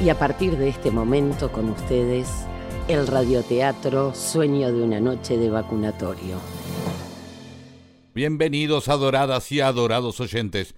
Y 0.00 0.10
a 0.10 0.18
partir 0.18 0.56
de 0.56 0.68
este 0.68 0.92
momento 0.92 1.50
con 1.50 1.70
ustedes, 1.70 2.28
el 2.86 3.08
radioteatro 3.08 4.14
Sueño 4.14 4.72
de 4.72 4.80
una 4.80 5.00
noche 5.00 5.36
de 5.36 5.50
vacunatorio. 5.50 6.36
Bienvenidos 8.14 8.88
adoradas 8.88 9.50
y 9.50 9.60
adorados 9.60 10.20
oyentes. 10.20 10.76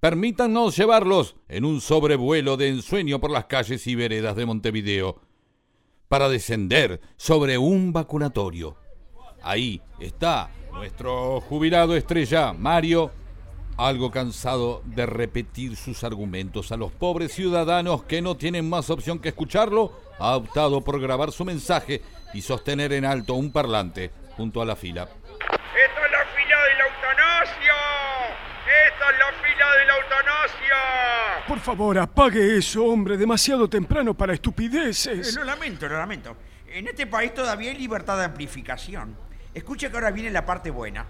Permítanos 0.00 0.74
llevarlos 0.74 1.36
en 1.48 1.66
un 1.66 1.82
sobrevuelo 1.82 2.56
de 2.56 2.68
ensueño 2.68 3.20
por 3.20 3.30
las 3.30 3.44
calles 3.44 3.86
y 3.86 3.94
veredas 3.94 4.36
de 4.36 4.46
Montevideo 4.46 5.20
para 6.08 6.30
descender 6.30 7.02
sobre 7.18 7.58
un 7.58 7.92
vacunatorio. 7.92 8.76
Ahí 9.42 9.82
está 10.00 10.50
nuestro 10.72 11.42
jubilado 11.42 11.94
estrella, 11.94 12.54
Mario, 12.54 13.10
algo 13.76 14.10
cansado 14.10 14.82
de 14.84 15.06
repetir 15.06 15.76
sus 15.76 16.04
argumentos 16.04 16.72
a 16.72 16.76
los 16.76 16.92
pobres 16.92 17.32
ciudadanos 17.32 18.04
que 18.04 18.22
no 18.22 18.36
tienen 18.36 18.68
más 18.68 18.90
opción 18.90 19.18
que 19.18 19.30
escucharlo, 19.30 19.92
ha 20.18 20.36
optado 20.36 20.82
por 20.82 21.00
grabar 21.00 21.32
su 21.32 21.44
mensaje 21.44 22.02
y 22.34 22.42
sostener 22.42 22.92
en 22.92 23.04
alto 23.04 23.34
un 23.34 23.52
parlante 23.52 24.10
junto 24.36 24.62
a 24.62 24.64
la 24.64 24.76
fila. 24.76 25.02
¡Esta 25.02 26.06
es 26.06 26.12
la 26.12 26.24
fila 26.34 26.56
de 26.62 26.74
la 26.74 26.84
eutanasia! 26.84 27.74
¡Esta 28.86 29.10
es 29.10 29.18
la 29.18 29.48
fila 29.48 29.76
de 29.76 29.86
la 29.86 29.96
eutanasia! 29.96 31.46
Por 31.48 31.58
favor, 31.58 31.98
apague 31.98 32.56
eso, 32.56 32.84
hombre. 32.84 33.16
Demasiado 33.16 33.68
temprano 33.68 34.14
para 34.14 34.32
estupideces. 34.32 35.34
Eh, 35.34 35.38
lo 35.38 35.44
lamento, 35.44 35.88
lo 35.88 35.98
lamento. 35.98 36.36
En 36.68 36.86
este 36.88 37.06
país 37.06 37.34
todavía 37.34 37.70
hay 37.70 37.78
libertad 37.78 38.16
de 38.18 38.24
amplificación. 38.24 39.16
Escuche 39.52 39.90
que 39.90 39.96
ahora 39.96 40.10
viene 40.10 40.30
la 40.30 40.46
parte 40.46 40.70
buena. 40.70 41.06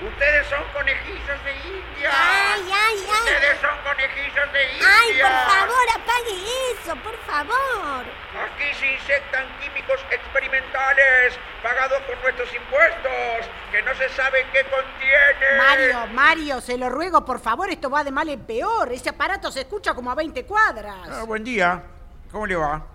Ustedes 0.00 0.46
son 0.46 0.62
conejillos 0.72 1.44
de 1.44 1.52
India. 1.66 2.10
Ay, 2.12 2.62
ay, 2.62 2.96
ay. 3.02 3.34
Ustedes 3.34 3.60
son 3.60 3.76
conejillos 3.82 4.52
de 4.52 4.72
India. 4.72 4.88
Ay, 4.88 5.08
por 5.20 5.30
favor, 5.58 5.86
apague 5.94 6.36
eso, 6.72 6.96
por 7.02 7.16
favor. 7.26 8.04
Aquí 8.06 8.74
se 8.78 8.86
inyectan 8.86 9.48
químicos 9.58 9.98
experimentales 10.08 11.36
pagados 11.64 12.00
con 12.02 12.20
nuestros 12.22 12.48
impuestos, 12.54 13.50
que 13.72 13.82
no 13.82 13.92
se 13.96 14.08
sabe 14.10 14.46
qué 14.52 14.64
contienen. 14.70 15.58
Mario, 15.58 16.14
Mario, 16.14 16.60
se 16.60 16.78
lo 16.78 16.88
ruego, 16.90 17.24
por 17.24 17.40
favor, 17.40 17.68
esto 17.68 17.90
va 17.90 18.04
de 18.04 18.12
mal 18.12 18.28
en 18.28 18.40
peor. 18.46 18.92
Ese 18.92 19.08
aparato 19.08 19.50
se 19.50 19.62
escucha 19.62 19.94
como 19.94 20.12
a 20.12 20.14
20 20.14 20.44
cuadras. 20.46 21.08
Ah, 21.10 21.24
buen 21.24 21.42
día. 21.42 21.82
¿Cómo 22.30 22.46
le 22.46 22.54
va? 22.54 22.86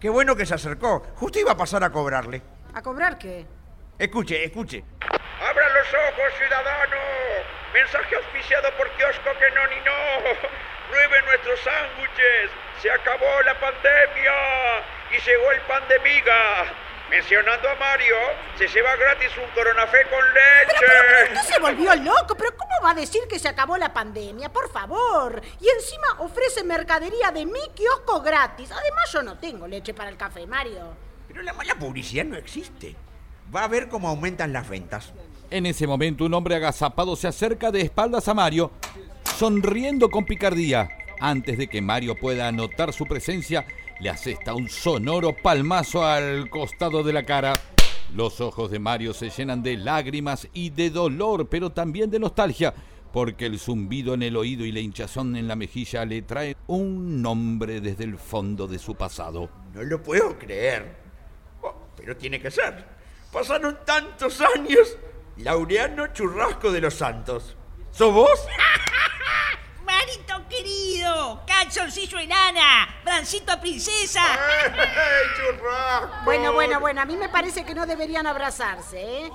Qué 0.00 0.08
bueno 0.08 0.34
que 0.34 0.46
se 0.46 0.54
acercó. 0.54 1.02
Justo 1.16 1.38
iba 1.38 1.52
a 1.52 1.56
pasar 1.58 1.84
a 1.84 1.92
cobrarle. 1.92 2.40
¿A 2.72 2.80
cobrar 2.80 3.18
qué? 3.18 3.46
Escuche, 3.98 4.44
escuche. 4.44 4.82
¡Abran 5.42 5.74
los 5.74 5.88
ojos, 5.88 6.32
ciudadano! 6.38 6.96
Mensaje 7.74 8.14
auspiciado 8.14 8.70
por 8.76 8.88
Kiosco 8.92 9.30
que 9.38 9.50
no 9.50 9.66
ni 9.66 9.80
no. 9.80 10.38
Prueben 10.88 11.24
nuestros 11.26 11.58
sándwiches. 11.60 12.50
Se 12.80 12.90
acabó 12.90 13.42
la 13.42 13.58
pandemia 13.58 14.32
y 15.10 15.20
llegó 15.20 15.50
el 15.50 15.60
pan 15.62 15.82
de 15.88 15.98
miga. 15.98 16.66
Mencionando 17.10 17.68
a 17.68 17.74
Mario, 17.74 18.16
se 18.56 18.68
lleva 18.68 18.94
gratis 18.94 19.36
un 19.36 19.50
coronafé 19.50 20.04
con 20.10 20.24
leche. 20.32 20.76
Pero, 20.78 20.92
pero, 21.08 21.40
usted 21.40 21.54
se 21.54 21.60
volvió 21.60 21.94
loco. 21.96 22.36
¿Pero 22.36 22.56
cómo 22.56 22.74
va 22.84 22.90
a 22.92 22.94
decir 22.94 23.22
que 23.28 23.40
se 23.40 23.48
acabó 23.48 23.76
la 23.76 23.92
pandemia? 23.92 24.48
Por 24.48 24.70
favor. 24.70 25.42
Y 25.60 25.68
encima 25.68 26.20
ofrece 26.20 26.62
mercadería 26.62 27.32
de 27.32 27.46
mi 27.46 27.68
kiosco 27.74 28.22
gratis. 28.22 28.70
Además, 28.70 29.10
yo 29.12 29.22
no 29.22 29.36
tengo 29.38 29.66
leche 29.66 29.92
para 29.92 30.08
el 30.08 30.16
café, 30.16 30.46
Mario. 30.46 30.96
Pero 31.26 31.42
la 31.42 31.52
mala 31.52 31.74
publicidad 31.74 32.24
no 32.24 32.36
existe. 32.36 32.94
Va 33.54 33.64
a 33.64 33.68
ver 33.68 33.88
cómo 33.88 34.08
aumentan 34.08 34.52
las 34.52 34.68
ventas. 34.68 35.12
En 35.52 35.66
ese 35.66 35.86
momento 35.86 36.24
un 36.24 36.32
hombre 36.32 36.54
agazapado 36.54 37.14
se 37.14 37.28
acerca 37.28 37.70
de 37.70 37.82
espaldas 37.82 38.26
a 38.26 38.32
Mario, 38.32 38.70
sonriendo 39.36 40.08
con 40.08 40.24
picardía. 40.24 40.88
Antes 41.20 41.58
de 41.58 41.68
que 41.68 41.82
Mario 41.82 42.14
pueda 42.18 42.50
notar 42.50 42.94
su 42.94 43.04
presencia, 43.04 43.66
le 44.00 44.08
asesta 44.08 44.54
un 44.54 44.70
sonoro 44.70 45.36
palmazo 45.36 46.06
al 46.06 46.48
costado 46.48 47.02
de 47.02 47.12
la 47.12 47.26
cara. 47.26 47.52
Los 48.14 48.40
ojos 48.40 48.70
de 48.70 48.78
Mario 48.78 49.12
se 49.12 49.28
llenan 49.28 49.62
de 49.62 49.76
lágrimas 49.76 50.48
y 50.54 50.70
de 50.70 50.88
dolor, 50.88 51.46
pero 51.50 51.68
también 51.68 52.10
de 52.10 52.18
nostalgia, 52.18 52.72
porque 53.12 53.44
el 53.44 53.58
zumbido 53.58 54.14
en 54.14 54.22
el 54.22 54.38
oído 54.38 54.64
y 54.64 54.72
la 54.72 54.80
hinchazón 54.80 55.36
en 55.36 55.48
la 55.48 55.54
mejilla 55.54 56.06
le 56.06 56.22
traen 56.22 56.56
un 56.66 57.20
nombre 57.20 57.82
desde 57.82 58.04
el 58.04 58.16
fondo 58.16 58.66
de 58.66 58.78
su 58.78 58.94
pasado. 58.94 59.50
No 59.74 59.82
lo 59.82 60.02
puedo 60.02 60.38
creer. 60.38 60.96
Oh, 61.60 61.74
pero 61.94 62.16
tiene 62.16 62.40
que 62.40 62.50
ser. 62.50 62.86
Pasaron 63.30 63.76
tantos 63.84 64.40
años. 64.40 64.96
Laureano 65.38 66.08
Churrasco 66.08 66.70
de 66.70 66.80
los 66.80 66.94
Santos. 66.94 67.56
¿Sos 67.90 68.12
vos? 68.12 68.30
Marito 69.84 70.48
querido, 70.48 71.42
calzoncillo 71.46 72.18
enana, 72.18 73.00
brancito 73.04 73.58
princesa. 73.60 74.22
¡Ey, 74.66 75.28
churrasco! 75.36 76.24
Bueno, 76.24 76.52
bueno, 76.52 76.80
bueno, 76.80 77.00
a 77.00 77.04
mí 77.04 77.16
me 77.16 77.28
parece 77.28 77.64
que 77.64 77.74
no 77.74 77.86
deberían 77.86 78.26
abrazarse, 78.26 79.24
¿eh? 79.26 79.32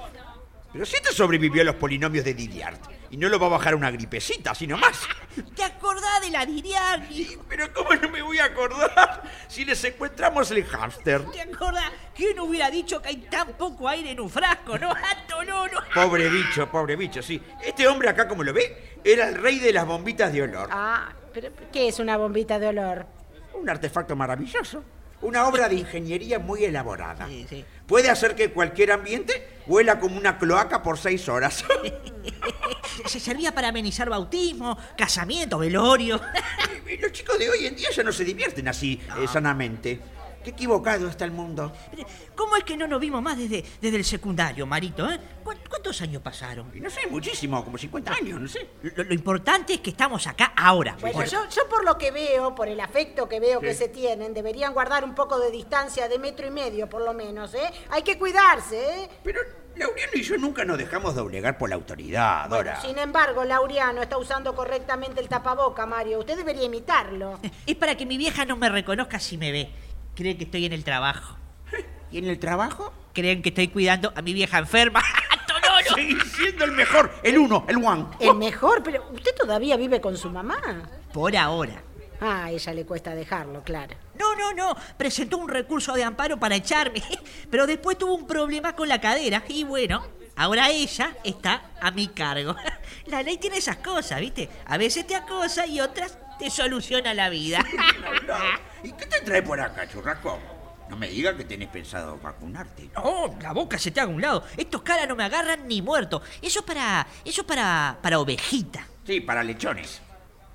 Pero 0.78 0.86
si 0.86 0.96
este 0.96 1.12
sobrevivió 1.12 1.64
a 1.64 1.66
los 1.66 1.76
polinomios 1.76 2.24
de 2.24 2.36
Didiard 2.36 2.78
y 3.10 3.18
no 3.18 3.30
lo 3.30 3.40
va 3.40 3.48
a 3.48 3.50
bajar 3.50 3.74
una 3.74 3.90
gripecita, 3.90 4.54
sino 4.54 4.78
más. 4.78 5.08
¿Te 5.56 5.64
acordás 5.64 6.22
de 6.22 6.30
la 6.30 6.46
Didiard? 6.46 7.02
Pero 7.50 7.74
¿cómo 7.74 7.96
no 7.96 8.08
me 8.10 8.22
voy 8.22 8.38
a 8.38 8.46
acordar 8.46 9.24
si 9.48 9.66
les 9.66 9.84
encontramos 9.86 10.52
el 10.52 10.64
hámster? 10.66 11.26
¿Te 11.32 11.42
acordás? 11.42 11.92
¿Quién 12.14 12.40
hubiera 12.40 12.70
dicho 12.70 13.02
que 13.02 13.10
hay 13.10 13.18
tan 13.18 13.54
poco 13.54 13.90
aire 13.90 14.12
en 14.12 14.20
un 14.20 14.30
frasco, 14.30 14.78
no? 14.78 14.92
¡Ato, 14.92 15.44
no, 15.44 15.66
no! 15.66 15.80
Pobre 15.96 16.30
bicho, 16.30 16.70
pobre 16.70 16.96
bicho, 16.96 17.24
sí. 17.24 17.42
Este 17.66 17.88
hombre 17.88 18.10
acá, 18.10 18.28
como 18.28 18.44
lo 18.44 18.54
ve, 18.54 19.00
era 19.04 19.30
el 19.30 19.42
rey 19.42 19.58
de 19.58 19.74
las 19.74 19.88
bombitas 19.88 20.32
de 20.32 20.44
olor. 20.44 20.70
Ah, 20.72 21.12
pero 21.34 21.50
¿qué 21.74 21.88
es 21.88 21.98
una 21.98 22.18
bombita 22.18 22.60
de 22.60 22.68
olor? 22.68 23.08
Un 23.56 23.68
artefacto 23.68 24.16
maravilloso. 24.16 24.84
Una 25.22 25.48
obra 25.48 25.68
de 25.68 25.76
ingeniería 25.76 26.40
muy 26.40 26.64
elaborada. 26.64 27.28
Sí, 27.28 27.46
sí. 27.50 27.66
Puede 27.88 28.10
hacer 28.10 28.36
que 28.36 28.52
cualquier 28.52 28.92
ambiente 28.92 29.48
huela 29.66 30.00
como 30.00 30.18
una 30.18 30.38
cloaca 30.38 30.84
por 30.84 30.98
seis 30.98 31.28
horas. 31.28 31.66
Se 33.06 33.20
servía 33.20 33.54
para 33.54 33.70
amenizar 33.70 34.10
bautismo, 34.10 34.78
casamiento, 34.98 35.58
velorio. 35.58 36.20
Los 37.02 37.12
chicos 37.12 37.38
de 37.38 37.50
hoy 37.50 37.66
en 37.66 37.76
día 37.76 37.90
ya 37.92 38.04
no 38.04 38.12
se 38.12 38.24
divierten 38.24 38.68
así 38.68 39.00
eh, 39.20 39.28
sanamente. 39.32 40.00
Qué 40.48 40.52
equivocado 40.52 41.10
está 41.10 41.26
el 41.26 41.32
mundo. 41.32 41.74
¿Cómo 42.34 42.56
es 42.56 42.64
que 42.64 42.78
no 42.78 42.88
nos 42.88 43.02
vimos 43.02 43.22
más 43.22 43.38
desde, 43.38 43.66
desde 43.82 43.98
el 43.98 44.06
secundario, 44.06 44.66
Marito? 44.66 45.12
eh? 45.12 45.20
¿Cu- 45.44 45.52
¿Cuántos 45.70 46.00
años 46.02 46.22
pasaron? 46.22 46.72
No 46.74 46.90
sé, 46.90 47.02
muchísimo, 47.08 47.62
como 47.66 47.78
50 47.78 48.14
años, 48.14 48.40
no 48.40 48.48
sé. 48.48 48.66
Lo, 48.96 49.04
lo 49.04 49.14
importante 49.14 49.74
es 49.74 49.82
que 49.82 49.90
estamos 49.90 50.26
acá 50.26 50.54
ahora. 50.56 50.96
Bueno, 51.02 51.26
yo, 51.26 51.50
yo 51.50 51.68
por 51.68 51.84
lo 51.84 51.98
que 51.98 52.12
veo, 52.12 52.56
por 52.56 52.70
el 52.70 52.80
afecto 52.80 53.28
que 53.28 53.42
veo 53.42 53.60
que 53.60 53.74
se 53.74 53.90
tienen, 53.90 54.34
deberían 54.34 54.74
guardar 54.74 55.04
un 55.04 55.14
poco 55.16 55.38
de 55.38 55.52
distancia 55.52 56.08
de 56.08 56.18
metro 56.18 56.48
y 56.48 56.52
medio, 56.52 56.88
por 56.88 57.02
lo 57.02 57.14
menos, 57.14 57.54
¿eh? 57.54 57.70
Hay 57.90 58.04
que 58.04 58.18
cuidarse, 58.18 59.04
¿eh? 59.04 59.10
Pero 59.26 59.42
Laureano 59.76 60.14
y 60.16 60.24
yo 60.24 60.38
nunca 60.38 60.64
nos 60.64 60.78
dejamos 60.78 61.14
doblegar 61.14 61.58
por 61.58 61.68
la 61.70 61.76
autoridad, 61.76 62.48
Dora. 62.50 62.80
Sin 62.82 62.98
embargo, 62.98 63.44
Laureano 63.44 64.02
está 64.02 64.18
usando 64.18 64.56
correctamente 64.56 65.20
el 65.20 65.28
tapaboca, 65.28 65.86
Mario. 65.86 66.20
Usted 66.20 66.38
debería 66.38 66.64
imitarlo. 66.64 67.38
Es 67.66 67.76
para 67.76 67.96
que 67.98 68.06
mi 68.06 68.18
vieja 68.18 68.46
no 68.46 68.56
me 68.56 68.70
reconozca 68.70 69.20
si 69.20 69.38
me 69.38 69.52
ve. 69.52 69.70
Cree 70.18 70.36
que 70.36 70.46
estoy 70.46 70.66
en 70.66 70.74
el 70.74 70.84
trabajo. 70.84 71.38
¿Y 72.12 72.18
en 72.18 72.26
el 72.26 72.40
trabajo? 72.40 72.92
Creen 73.14 73.44
que 73.44 73.50
estoy 73.50 73.68
cuidando 73.68 74.12
a 74.16 74.24
mi 74.24 74.34
vieja 74.34 74.58
enferma. 74.58 75.04
¡Tololo! 75.48 75.96
Sí, 75.96 76.18
siendo 76.36 76.66
el 76.66 76.72
mejor, 76.72 77.14
el 77.22 77.38
uno, 77.38 77.66
el 77.70 77.78
one. 77.78 78.08
El 78.20 78.34
mejor, 78.34 78.82
pero 78.82 79.08
usted 79.14 79.36
todavía 79.36 79.78
vive 79.78 80.02
con 80.02 80.18
su 80.18 80.32
mamá. 80.32 80.58
Por 81.14 81.38
ahora. 81.38 81.84
Ah, 82.20 82.46
a 82.46 82.52
ella 82.52 82.74
le 82.74 82.84
cuesta 82.84 83.14
dejarlo, 83.14 83.64
claro. 83.64 83.96
No, 84.18 84.36
no, 84.36 84.54
no. 84.54 84.76
Presentó 84.98 85.38
un 85.38 85.50
recurso 85.50 85.94
de 85.94 86.04
amparo 86.04 86.40
para 86.40 86.56
echarme. 86.56 87.04
Pero 87.52 87.68
después 87.68 87.96
tuvo 88.00 88.16
un 88.16 88.26
problema 88.26 88.76
con 88.76 88.90
la 88.90 89.00
cadera. 89.00 89.44
Y 89.48 89.66
bueno, 89.66 90.04
ahora 90.36 90.72
ella 90.72 91.16
está 91.24 91.74
a 91.80 91.92
mi 91.92 92.08
cargo. 92.08 92.56
La 93.06 93.22
ley 93.22 93.38
tiene 93.38 93.58
esas 93.58 93.78
cosas, 93.78 94.20
¿viste? 94.20 94.50
A 94.66 94.78
veces 94.78 95.06
te 95.06 95.16
acosa 95.16 95.68
y 95.68 95.80
otras 95.80 96.18
te 96.38 96.50
soluciona 96.50 97.14
la 97.14 97.30
vida. 97.30 97.60
¿Y 98.84 98.92
qué 98.94 99.06
te 99.06 99.22
trae 99.22 99.42
por 99.42 99.60
acá, 99.60 99.88
churrasco? 99.88 100.40
No 100.90 100.96
me 100.96 101.10
digas 101.10 101.36
que 101.36 101.44
tenés 101.44 101.68
pensado 101.68 102.18
vacunarte. 102.18 102.90
No, 102.96 103.36
la 103.42 103.52
boca 103.52 103.78
se 103.78 103.92
te 103.92 104.00
haga 104.00 104.12
a 104.12 104.16
un 104.16 104.22
lado. 104.22 104.44
Estos 104.56 104.82
caras 104.84 105.08
no 105.08 105.16
me 105.16 105.26
agarran 105.26 105.68
ni 105.68 105.82
muerto. 105.82 106.22
Eso 106.42 106.60
es 106.60 106.66
para. 106.66 107.06
Eso 107.26 107.42
es 107.42 107.48
para. 107.48 107.98
para 108.02 108.20
ovejita. 108.20 108.88
Sí, 109.06 109.20
para 109.20 109.44
lechones. 109.44 110.02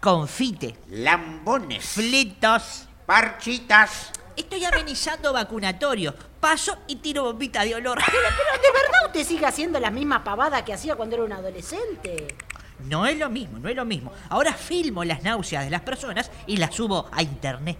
Confite. 0.01 0.77
Lambones. 0.89 1.85
Flitos. 1.85 2.89
Parchitas. 3.05 4.11
Estoy 4.35 4.65
amenizando 4.65 5.33
vacunatorio. 5.33 6.15
Paso 6.41 6.79
y 6.87 6.97
tiro 6.97 7.25
bombita 7.25 7.63
de 7.65 7.75
olor. 7.75 7.99
Pero 8.05 8.23
de 8.23 8.73
verdad 8.73 9.07
usted 9.07 9.25
sigue 9.25 9.47
haciendo 9.47 9.79
las 9.79 9.93
mismas 9.93 10.23
pavadas 10.23 10.63
que 10.63 10.73
hacía 10.73 10.97
cuando 10.97 11.17
era 11.17 11.25
un 11.25 11.33
adolescente. 11.33 12.35
No 12.89 13.07
es 13.07 13.17
lo 13.19 13.31
mismo, 13.31 13.59
no 13.59 13.69
es 13.69 13.77
lo 13.77 13.85
mismo. 13.85 14.13
Ahora 14.29 14.53
filmo 14.55 15.05
las 15.05 15.23
náuseas 15.23 15.65
de 15.65 15.71
las 15.71 15.83
personas 15.83 16.31
y 16.47 16.57
las 16.57 16.75
subo 16.75 17.09
a 17.13 17.23
internet. 17.23 17.79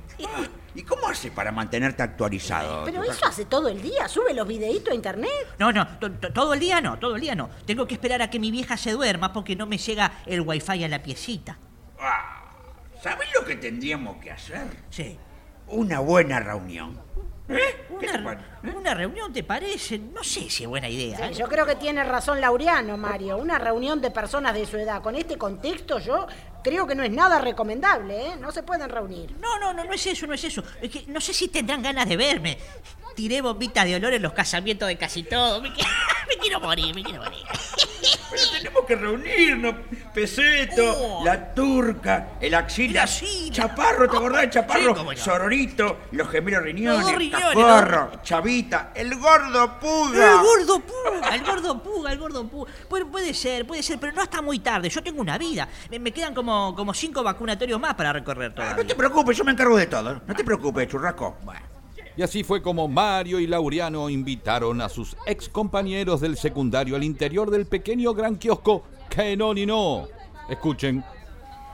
¿Y 0.75 0.83
cómo 0.85 1.09
hace 1.09 1.31
para 1.31 1.53
mantenerte 1.53 2.03
actualizado? 2.03 2.85
Pero 2.85 3.03
eso 3.05 3.27
hace 3.27 3.45
todo 3.45 3.69
el 3.69 3.83
día. 3.83 4.09
Sube 4.09 4.33
los 4.33 4.47
videitos 4.49 4.91
a 4.93 4.95
internet. 4.95 5.31
No, 5.59 5.71
no, 5.73 5.87
to- 5.99 6.13
to- 6.13 6.33
todo 6.33 6.55
el 6.55 6.61
día 6.61 6.81
no, 6.81 6.99
todo 6.99 7.17
el 7.17 7.21
día 7.21 7.35
no. 7.35 7.51
Tengo 7.67 7.87
que 7.87 7.95
esperar 7.95 8.23
a 8.23 8.31
que 8.31 8.39
mi 8.39 8.51
vieja 8.51 8.77
se 8.77 8.93
duerma 8.93 9.33
porque 9.33 9.55
no 9.57 9.67
me 9.67 9.77
llega 9.77 10.13
el 10.25 10.41
wifi 10.41 10.85
a 10.85 10.89
la 10.89 11.03
piecita. 11.03 11.59
Ah, 12.01 12.45
¿Sabés 13.03 13.29
lo 13.39 13.45
que 13.45 13.57
tendríamos 13.57 14.17
que 14.19 14.31
hacer? 14.31 14.67
Sí. 14.91 15.19
una 15.69 15.99
buena 16.01 16.39
reunión. 16.41 16.99
¿Eh? 17.49 17.87
¿Qué 18.01 18.07
te 18.09 18.19
Una, 18.77 18.95
reunión, 18.95 19.33
¿te 19.33 19.43
parece? 19.43 19.99
No 19.99 20.23
sé 20.23 20.49
si 20.49 20.63
es 20.63 20.69
buena 20.69 20.89
idea. 20.89 21.17
Sí, 21.19 21.23
¿eh? 21.25 21.35
yo 21.35 21.49
creo 21.49 21.67
que 21.67 21.75
tiene 21.75 22.03
razón 22.05 22.41
Laureano, 22.41 22.97
Mario. 22.97 23.37
Una 23.37 23.59
reunión 23.59 24.01
de 24.01 24.11
personas 24.11 24.55
de 24.55 24.65
su 24.65 24.77
edad 24.77 25.03
con 25.03 25.15
este 25.17 25.37
contexto, 25.37 25.99
yo 25.99 26.27
creo 26.63 26.87
que 26.87 26.95
no 26.95 27.03
es 27.03 27.11
nada 27.11 27.39
recomendable, 27.41 28.27
¿eh? 28.29 28.37
No 28.41 28.53
se 28.53 28.63
pueden 28.63 28.89
reunir. 28.89 29.33
No, 29.41 29.59
no, 29.59 29.73
no, 29.73 29.85
no 29.85 29.93
es 29.93 30.07
eso, 30.07 30.27
no 30.27 30.35
es 30.35 30.45
eso. 30.45 30.63
Es 30.81 30.91
que 30.91 31.05
no 31.09 31.21
sé 31.21 31.33
si 31.35 31.49
tendrán 31.49 31.83
ganas 31.83 32.09
de 32.09 32.17
verme. 32.17 32.59
Tiré 33.15 33.43
bombitas 33.43 33.85
de 33.85 33.97
olor 33.97 34.15
en 34.15 34.23
los 34.23 34.33
casamientos 34.33 34.89
de 34.89 34.97
casi. 34.97 35.23
Me, 35.23 35.29
qui- 35.29 35.87
me 36.29 36.37
quiero 36.41 36.61
morir, 36.61 36.95
me 36.95 37.03
quiero 37.03 37.23
morir. 37.23 37.43
Pero 38.31 38.43
tenemos 38.59 38.85
que 38.87 38.97
reunirnos. 38.97 39.75
Peseto, 40.15 40.83
Oh. 40.95 41.25
la 41.25 41.55
turca, 41.55 42.29
el 42.41 42.55
axila. 42.55 43.07
Chaparro, 43.51 44.09
¿te 44.11 44.17
acordás 44.17 44.43
de 44.43 44.51
Chaparro? 44.51 44.95
Sí, 44.97 45.03
no. 45.05 45.17
Sororito, 45.17 45.99
los 46.13 46.29
gemelos 46.29 46.63
riñones, 46.63 47.01
Los 47.55 48.23
Chavita, 48.23 48.91
el 48.95 49.15
gordo 49.17 49.79
puga. 49.79 50.33
El 50.33 50.39
gordo 50.39 50.81
puga, 50.81 51.35
el 51.35 51.43
gordo 51.45 51.83
puga, 51.83 52.13
el 52.13 52.19
gordo 52.19 52.49
puga. 52.49 52.73
Puede, 52.89 53.05
puede 53.07 53.33
ser, 53.35 53.67
puede 53.67 53.83
ser, 53.83 53.99
pero 53.99 54.13
no 54.13 54.23
está 54.23 54.43
muy 54.43 54.59
tarde. 54.59 54.89
Yo 54.91 55.03
tengo 55.03 55.21
una 55.21 55.39
vida. 55.39 55.67
Me, 55.91 55.99
me 55.99 56.13
quedan 56.13 56.35
como, 56.35 56.75
como 56.75 56.93
cinco 56.93 57.23
vacunatorios 57.23 57.81
más 57.81 57.95
para 57.95 58.13
recorrer 58.13 58.51
Ah, 58.53 58.55
todavía. 58.55 58.77
No 58.83 58.87
te 58.87 58.95
preocupes, 58.95 59.37
yo 59.37 59.45
me 59.45 59.53
encargo 59.53 59.77
de 59.77 59.87
todo. 59.87 60.21
No 60.27 60.35
te 60.35 60.45
preocupes, 60.45 60.89
churrasco. 60.89 61.37
Bueno. 61.43 61.72
Y 62.17 62.23
así 62.23 62.45
fue 62.45 62.61
como 62.61 62.89
Mario 62.89 63.41
y 63.41 63.47
Laureano 63.47 64.11
invitaron 64.11 64.81
a 64.83 64.89
sus 64.89 65.17
ex 65.27 65.49
compañeros 65.49 66.21
del 66.21 66.37
secundario 66.37 66.95
al 66.97 67.05
interior 67.05 67.51
del 67.51 67.67
pequeño 67.67 68.13
gran 68.13 68.37
kiosco 68.37 68.85
que 69.09 69.37
no 69.37 69.55
ni 69.55 69.65
no. 69.67 70.09
Escuchen. 70.49 71.03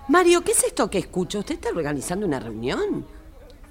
Mario, 0.09 0.43
¿qué 0.43 0.53
es 0.53 0.63
esto 0.65 0.89
que 0.89 0.99
escucho? 0.99 1.41
¿Usted 1.41 1.55
está 1.57 1.71
organizando 1.71 2.25
una 2.25 2.39
reunión? 2.39 3.05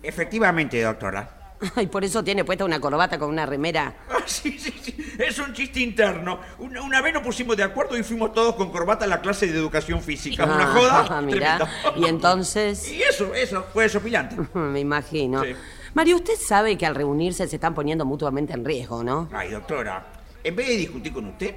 Efectivamente, 0.03 0.81
doctora. 0.81 1.33
Ay, 1.75 1.87
por 1.87 2.03
eso 2.03 2.23
tiene 2.23 2.43
puesta 2.45 2.63
una 2.65 2.79
corbata 2.79 3.17
con 3.17 3.29
una 3.29 3.45
remera. 3.45 3.95
Ah, 4.11 4.17
sí, 4.27 4.59
sí, 4.59 4.71
sí. 4.79 4.95
Es 5.17 5.39
un 5.39 5.53
chiste 5.53 5.79
interno. 5.79 6.39
Una, 6.59 6.83
una 6.83 7.01
vez 7.01 7.13
nos 7.15 7.23
pusimos 7.23 7.57
de 7.57 7.63
acuerdo 7.63 7.97
y 7.97 8.03
fuimos 8.03 8.31
todos 8.33 8.53
con 8.55 8.71
corbata 8.71 9.05
a 9.05 9.07
la 9.07 9.21
clase 9.21 9.47
de 9.47 9.57
educación 9.57 10.01
física. 10.01 10.43
Una 10.45 10.63
Ah, 10.71 10.73
joda. 11.07 11.21
mirá. 11.23 11.57
tremenda. 11.57 11.99
Y 11.99 12.05
entonces, 12.09 12.91
Y 12.91 13.01
eso, 13.01 13.33
eso, 13.33 13.65
fue 13.73 13.83
desopilante. 13.85 14.35
me 14.53 14.79
imagino. 14.81 15.43
Sí. 15.43 15.55
Mario, 15.97 16.17
usted 16.17 16.35
sabe 16.39 16.77
que 16.77 16.85
al 16.85 16.93
reunirse 16.93 17.47
se 17.47 17.55
están 17.55 17.73
poniendo 17.73 18.05
mutuamente 18.05 18.53
en 18.53 18.63
riesgo, 18.63 19.03
¿no? 19.03 19.27
Ay, 19.33 19.49
doctora, 19.49 20.05
en 20.43 20.55
vez 20.55 20.67
de 20.67 20.75
discutir 20.77 21.11
con 21.11 21.25
usted, 21.25 21.55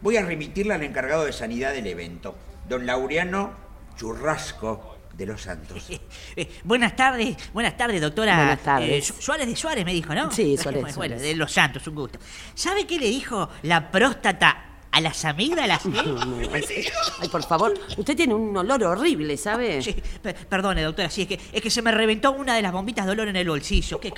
voy 0.00 0.16
a 0.16 0.24
remitirle 0.24 0.72
al 0.72 0.82
encargado 0.82 1.26
de 1.26 1.34
sanidad 1.34 1.74
del 1.74 1.86
evento, 1.88 2.34
don 2.66 2.86
Laureano 2.86 3.50
Churrasco 3.94 4.96
de 5.12 5.26
los 5.26 5.42
Santos. 5.42 5.86
Eh, 6.36 6.48
buenas 6.64 6.96
tardes, 6.96 7.36
buenas 7.52 7.76
tardes, 7.76 8.00
doctora. 8.00 8.36
Buenas 8.36 8.62
tardes. 8.62 8.90
Eh, 8.90 9.02
Su- 9.02 9.20
Suárez 9.20 9.46
de 9.48 9.54
Suárez 9.54 9.84
me 9.84 9.92
dijo, 9.92 10.14
¿no? 10.14 10.30
Sí, 10.32 10.56
Suárez, 10.56 10.80
bueno, 10.80 10.94
Suárez. 10.94 11.20
de 11.20 11.36
los 11.36 11.52
Santos, 11.52 11.86
un 11.86 11.94
gusto. 11.94 12.18
¿Sabe 12.54 12.86
qué 12.86 12.98
le 12.98 13.08
dijo 13.10 13.50
la 13.64 13.90
próstata 13.90 14.64
a 14.94 15.00
las 15.00 15.24
amígdalas? 15.24 15.84
eh? 15.86 15.90
Ay, 17.20 17.28
por 17.28 17.42
favor, 17.42 17.74
usted 17.96 18.16
tiene 18.16 18.32
un 18.34 18.56
olor 18.56 18.82
horrible, 18.84 19.36
¿sabe? 19.36 19.82
Sí, 19.82 19.94
pe- 20.22 20.34
perdone, 20.34 20.82
doctora, 20.82 21.10
sí, 21.10 21.22
es 21.22 21.28
que, 21.28 21.40
es 21.52 21.60
que 21.62 21.70
se 21.70 21.82
me 21.82 21.90
reventó 21.90 22.32
una 22.32 22.54
de 22.54 22.62
las 22.62 22.72
bombitas 22.72 23.04
de 23.06 23.12
olor 23.12 23.28
en 23.28 23.36
el 23.36 23.48
bolsillo. 23.48 23.98
Qué 24.00 24.12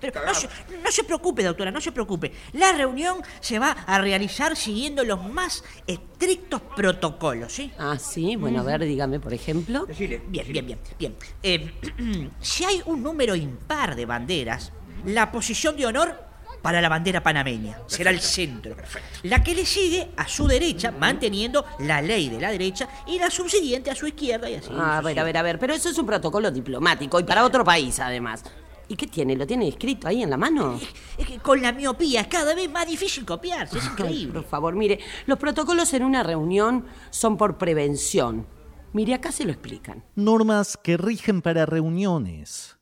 Pero 0.00 0.24
no 0.24 0.34
se, 0.34 0.48
no 0.82 0.90
se 0.90 1.04
preocupe, 1.04 1.42
doctora, 1.42 1.70
no 1.70 1.80
se 1.80 1.92
preocupe. 1.92 2.32
La 2.54 2.72
reunión 2.72 3.18
se 3.40 3.58
va 3.58 3.70
a 3.72 3.98
realizar 4.00 4.56
siguiendo 4.56 5.04
los 5.04 5.22
más 5.28 5.62
estrictos 5.86 6.62
protocolos, 6.74 7.52
¿sí? 7.52 7.70
Ah, 7.78 7.98
sí, 7.98 8.36
bueno, 8.36 8.60
a 8.60 8.62
ver, 8.64 8.84
dígame, 8.84 9.20
por 9.20 9.34
ejemplo. 9.34 9.84
Decile. 9.86 10.22
Bien, 10.26 10.46
bien, 10.50 10.66
bien, 10.66 10.78
bien. 10.98 11.16
Eh, 11.42 12.30
si 12.40 12.64
hay 12.64 12.82
un 12.86 13.02
número 13.02 13.34
impar 13.36 13.94
de 13.96 14.06
banderas, 14.06 14.72
la 15.04 15.30
posición 15.30 15.76
de 15.76 15.86
honor 15.86 16.25
para 16.62 16.80
la 16.80 16.88
bandera 16.88 17.22
panameña 17.22 17.78
será 17.86 18.10
el 18.10 18.20
centro. 18.20 18.76
La 19.22 19.42
que 19.42 19.54
le 19.54 19.64
sigue 19.64 20.10
a 20.16 20.26
su 20.28 20.46
derecha, 20.46 20.90
manteniendo 20.90 21.64
la 21.80 22.02
ley 22.02 22.28
de 22.28 22.40
la 22.40 22.50
derecha, 22.50 22.88
y 23.06 23.18
la 23.18 23.30
subsiguiente 23.30 23.90
a 23.90 23.94
su 23.94 24.06
izquierda 24.06 24.50
y 24.50 24.54
así. 24.56 24.70
A 24.76 25.00
ver, 25.00 25.18
a 25.18 25.24
ver, 25.24 25.36
a 25.36 25.42
ver, 25.42 25.58
pero 25.58 25.74
eso 25.74 25.88
es 25.88 25.98
un 25.98 26.06
protocolo 26.06 26.50
diplomático 26.50 27.20
y 27.20 27.24
para 27.24 27.44
otro 27.44 27.64
país, 27.64 27.98
además. 28.00 28.44
¿Y 28.88 28.94
qué 28.94 29.08
tiene? 29.08 29.34
¿Lo 29.34 29.46
tiene 29.46 29.66
escrito 29.66 30.06
ahí 30.06 30.22
en 30.22 30.30
la 30.30 30.36
mano? 30.36 30.78
Es 31.18 31.26
que 31.26 31.38
con 31.38 31.60
la 31.60 31.72
miopía 31.72 32.20
es 32.20 32.28
cada 32.28 32.54
vez 32.54 32.70
más 32.70 32.86
difícil 32.86 33.24
copiarse, 33.24 33.78
es 33.78 33.84
Ay, 33.84 33.90
increíble. 33.92 34.40
por 34.40 34.48
favor, 34.48 34.74
mire, 34.76 35.00
los 35.26 35.38
protocolos 35.38 35.92
en 35.94 36.04
una 36.04 36.22
reunión 36.22 36.86
son 37.10 37.36
por 37.36 37.58
prevención. 37.58 38.46
Mire, 38.92 39.14
acá 39.14 39.32
se 39.32 39.44
lo 39.44 39.50
explican. 39.50 40.04
Normas 40.14 40.78
que 40.80 40.96
rigen 40.96 41.42
para 41.42 41.66
reuniones. 41.66 42.75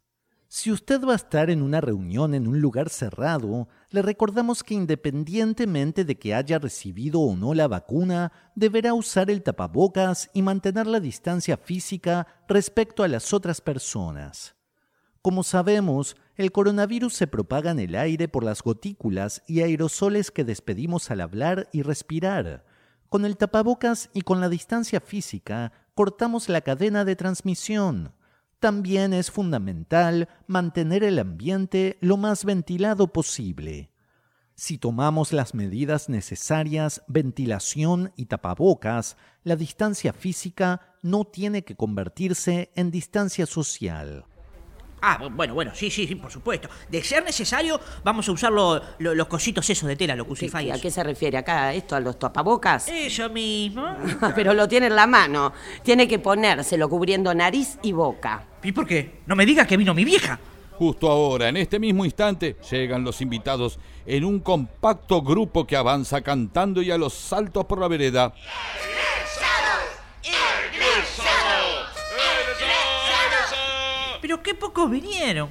Si 0.57 0.71
usted 0.71 1.05
va 1.05 1.15
a 1.15 1.17
estar 1.17 1.51
en 1.51 1.63
una 1.63 1.81
reunión 1.81 2.33
en 2.33 2.47
un 2.47 2.61
lugar 2.61 2.89
cerrado, 2.89 3.67
le 3.91 4.03
recordamos 4.03 4.63
que 4.63 4.75
independientemente 4.75 6.05
de 6.05 6.17
que 6.17 6.33
haya 6.33 6.61
recibido 6.61 7.19
o 7.19 7.35
no 7.35 7.55
la 7.55 7.67
vacuna, 7.67 8.31
deberá 8.55 8.95
usar 8.95 9.33
el 9.33 9.43
tapabocas 9.43 10.31
y 10.33 10.43
mantener 10.43 10.87
la 10.87 11.01
distancia 11.01 11.57
física 11.57 12.29
respecto 12.47 13.03
a 13.03 13.09
las 13.09 13.33
otras 13.33 13.61
personas. 13.61 14.55
Como 15.23 15.43
sabemos, 15.43 16.17
el 16.37 16.53
coronavirus 16.53 17.15
se 17.15 17.27
propaga 17.27 17.73
en 17.73 17.81
el 17.81 17.97
aire 17.97 18.29
por 18.29 18.45
las 18.45 18.63
gotículas 18.63 19.43
y 19.49 19.63
aerosoles 19.63 20.31
que 20.31 20.45
despedimos 20.45 21.11
al 21.11 21.21
hablar 21.21 21.69
y 21.73 21.83
respirar. 21.83 22.65
Con 23.09 23.25
el 23.25 23.37
tapabocas 23.37 24.09
y 24.15 24.21
con 24.21 24.41
la 24.41 24.49
distancia 24.49 25.01
física, 25.01 25.73
cortamos 25.97 26.49
la 26.49 26.61
cadena 26.61 27.05
de 27.05 27.17
transmisión. 27.17 28.13
También 28.69 29.13
es 29.13 29.31
fundamental 29.31 30.27
mantener 30.47 31.05
el 31.05 31.19
ambiente 31.19 31.99
lo 32.01 32.17
más 32.17 32.47
ventilado 32.47 33.09
posible. 33.09 33.91
Si 34.55 34.79
tomamos 34.79 35.35
las 35.35 35.53
medidas 35.53 36.09
necesarias, 36.09 37.03
ventilación 37.07 38.15
y 38.17 38.25
tapabocas, 38.25 39.19
la 39.43 39.57
distancia 39.57 40.15
física 40.15 40.81
no 41.03 41.27
tiene 41.27 41.63
que 41.63 41.77
convertirse 41.77 42.71
en 42.75 42.91
distancia 42.91 43.45
social. 43.45 44.25
Ah, 45.07 45.19
bu- 45.21 45.37
bueno, 45.37 45.53
bueno, 45.53 45.73
sí, 45.75 45.91
sí, 45.91 46.07
sí, 46.07 46.15
por 46.15 46.31
supuesto. 46.33 46.71
De 46.91 47.05
ser 47.05 47.23
necesario, 47.23 47.79
vamos 48.03 48.27
a 48.27 48.33
usar 48.33 48.51
lo- 48.51 48.81
lo- 48.99 49.15
los 49.15 49.27
cositos 49.27 49.69
esos 49.69 49.87
de 49.87 49.97
tela, 49.97 50.17
los 50.17 50.25
¿Qué- 50.25 50.29
crucify. 50.29 50.71
¿A 50.71 50.81
qué 50.81 50.91
se 50.91 51.05
refiere 51.05 51.37
acá 51.37 51.75
esto? 51.75 51.95
¿A 51.97 52.01
los 52.01 52.19
tapabocas? 52.19 52.89
Eso 52.89 53.29
mismo. 53.29 53.85
Pero 54.35 54.55
lo 54.55 54.67
tiene 54.67 54.87
en 54.87 54.97
la 54.97 55.07
mano. 55.07 55.53
Tiene 55.83 56.09
que 56.09 56.19
ponérselo 56.19 56.89
cubriendo 56.89 57.35
nariz 57.35 57.79
y 57.83 57.93
boca. 57.93 58.47
¿Y 58.65 58.73
por 58.73 58.87
qué? 58.87 59.21
No 59.27 59.37
me 59.37 59.45
digas 59.45 59.67
que 59.67 59.77
vino 59.77 59.93
mi 59.95 60.05
vieja. 60.05 60.41
Justo 60.73 61.09
ahora, 61.09 61.49
en 61.49 61.59
este 61.59 61.79
mismo 61.79 62.05
instante, 62.05 62.57
llegan 62.71 63.05
los 63.05 63.21
invitados 63.21 63.79
en 64.07 64.25
un 64.25 64.41
compacto 64.41 65.23
grupo 65.23 65.67
que 65.67 65.77
avanza 65.77 66.23
cantando 66.23 66.83
y 66.83 66.91
a 66.91 66.99
los 66.99 67.15
saltos 67.15 67.67
por 67.67 67.79
la 67.79 67.87
vereda. 67.87 68.35
Pero 74.21 74.43
qué 74.43 74.55
pocos 74.55 74.91
vinieron. 74.91 75.51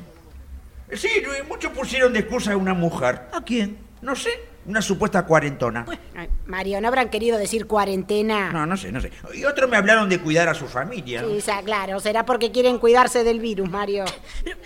Sí, 0.91 1.09
muchos 1.47 1.71
pusieron 1.71 2.11
de 2.11 2.19
excusa 2.19 2.53
a 2.53 2.57
una 2.57 2.73
mujer. 2.73 3.29
¿A 3.31 3.41
quién? 3.43 3.82
No 4.03 4.15
sé, 4.17 4.29
una 4.65 4.81
supuesta 4.81 5.25
cuarentona. 5.25 5.85
Ay, 6.15 6.27
Mario, 6.45 6.81
¿no 6.81 6.89
habrán 6.89 7.09
querido 7.09 7.37
decir 7.37 7.67
cuarentena? 7.67 8.51
No, 8.51 8.65
no 8.65 8.75
sé, 8.75 8.91
no 8.91 8.99
sé. 8.99 9.11
Y 9.33 9.45
otros 9.45 9.69
me 9.69 9.77
hablaron 9.77 10.09
de 10.09 10.19
cuidar 10.19 10.49
a 10.49 10.53
su 10.53 10.67
familia. 10.67 11.21
¿no? 11.21 11.29
Sí, 11.29 11.39
sa- 11.41 11.61
claro, 11.63 11.99
será 12.01 12.25
porque 12.25 12.51
quieren 12.51 12.79
cuidarse 12.79 13.23
del 13.23 13.39
virus, 13.39 13.69
Mario. 13.69 14.03
Pero, 14.43 14.57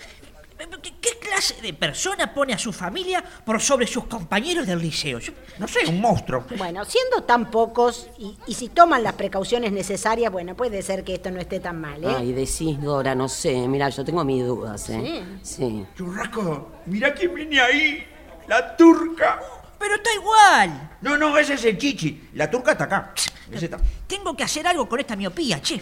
pero, 0.58 0.82
¿qué, 0.82 0.92
qué 1.00 1.10
clase 1.20 1.62
de 1.62 1.72
persona 1.72 2.34
pone 2.34 2.52
a 2.52 2.58
su 2.58 2.74
familia 2.74 3.24
por 3.46 3.62
sobre 3.62 3.86
sus 3.86 4.06
compañeros 4.06 4.66
del 4.66 4.80
liceo? 4.80 5.20
Yo- 5.20 5.32
No 5.60 5.68
sé, 5.68 5.82
un 5.88 6.02
monstruo. 6.02 6.46
Bueno, 6.58 6.84
siendo 6.84 7.22
tan 7.26 7.52
pocos 7.52 8.10
y, 8.18 8.36
y 8.48 8.56
si 8.56 8.70
toman 8.70 9.04
las 9.04 9.14
precauciones 9.14 9.72
necesarias, 9.72 10.32
bueno, 10.32 10.56
puede 10.56 10.82
ser 10.82 11.04
que 11.04 11.14
esto 11.14 11.30
no 11.30 11.40
esté 11.40 11.60
tan 11.60 11.80
mal, 11.80 12.04
¿eh? 12.04 12.08
Ay, 12.18 12.34
decís, 12.34 12.82
Dora, 12.82 13.14
no 13.14 13.30
sé. 13.30 13.68
Mira, 13.68 13.90
yo 13.90 14.04
tengo 14.04 14.24
mis 14.26 14.44
dudas, 14.48 14.90
¿eh? 14.90 15.24
Sí. 15.44 15.86
Churrasco, 15.96 16.72
mira 16.88 17.14
quién 17.14 17.36
viene 17.36 17.60
ahí. 17.62 18.04
La 18.48 18.76
turca. 18.76 19.40
Pero 19.78 19.96
está 19.96 20.14
igual. 20.14 20.98
No, 21.02 21.18
no, 21.18 21.38
ese 21.38 21.54
es 21.56 21.66
el 21.66 21.78
chichi. 21.78 22.30
La 22.34 22.50
turca 22.50 22.72
está 22.72 22.86
acá. 22.86 23.14
Ese 23.52 23.66
está. 23.66 23.78
Tengo 24.08 24.36
que 24.36 24.44
hacer 24.44 24.66
algo 24.66 24.88
con 24.88 25.00
esta 25.00 25.16
miopía, 25.16 25.62
che. 25.62 25.80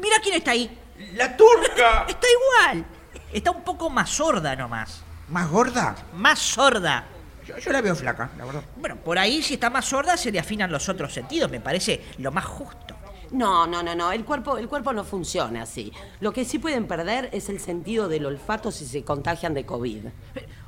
Mira 0.00 0.16
quién 0.22 0.36
está 0.36 0.52
ahí. 0.52 0.78
La 1.14 1.36
turca. 1.36 2.04
Está 2.08 2.26
igual. 2.28 2.84
Está 3.32 3.50
un 3.50 3.62
poco 3.62 3.88
más 3.88 4.10
sorda 4.10 4.54
nomás. 4.54 5.02
¿Más 5.28 5.48
gorda? 5.48 5.94
Más 6.14 6.38
sorda. 6.38 7.04
Yo, 7.46 7.56
yo 7.56 7.72
la 7.72 7.80
veo 7.80 7.94
flaca, 7.94 8.30
la 8.36 8.44
verdad. 8.44 8.62
Bueno, 8.76 8.96
por 8.96 9.18
ahí 9.18 9.42
si 9.42 9.54
está 9.54 9.70
más 9.70 9.86
sorda 9.86 10.16
se 10.16 10.30
le 10.30 10.38
afinan 10.38 10.70
los 10.70 10.88
otros 10.88 11.12
sentidos, 11.14 11.50
me 11.50 11.60
parece 11.60 12.04
lo 12.18 12.32
más 12.32 12.44
justo. 12.44 12.96
No, 13.32 13.66
no, 13.66 13.82
no, 13.82 13.94
no. 13.94 14.12
El 14.12 14.24
cuerpo, 14.24 14.58
el 14.58 14.68
cuerpo 14.68 14.92
no 14.92 15.04
funciona 15.04 15.62
así. 15.62 15.92
Lo 16.20 16.32
que 16.32 16.44
sí 16.44 16.58
pueden 16.58 16.86
perder 16.86 17.30
es 17.32 17.48
el 17.48 17.60
sentido 17.60 18.08
del 18.08 18.26
olfato 18.26 18.70
si 18.70 18.86
se 18.86 19.04
contagian 19.04 19.54
de 19.54 19.64
COVID. 19.64 20.06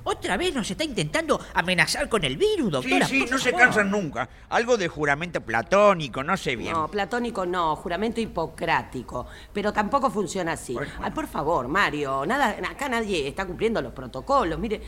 Otra 0.04 0.37
vez 0.37 0.54
nos 0.54 0.69
está 0.71 0.85
intentando 0.85 1.40
amenazar 1.54 2.09
con 2.09 2.25
el 2.25 2.37
virus, 2.37 2.73
doctora. 2.73 3.07
Sí, 3.07 3.23
sí, 3.23 3.31
no 3.31 3.38
se 3.38 3.52
cansan 3.52 3.90
nunca. 3.90 4.28
Algo 4.49 4.76
de 4.76 4.88
juramento 4.88 5.40
platónico, 5.40 6.25
no 6.25 6.37
sé 6.37 6.57
bien. 6.57 6.73
No, 6.73 6.88
platónico 6.88 7.47
no, 7.47 7.76
juramento 7.76 8.21
hipocrático. 8.21 9.26
Pero 9.52 9.73
tampoco 9.73 10.11
funciona 10.11 10.52
así. 10.52 10.76
Ay, 11.00 11.11
por 11.12 11.26
favor, 11.28 11.69
Mario, 11.69 12.26
nada, 12.26 12.57
acá 12.69 12.88
nadie 12.88 13.28
está 13.28 13.47
cumpliendo 13.47 13.81
los 13.81 13.92
protocolos. 13.92 14.59
Mire, 14.59 14.81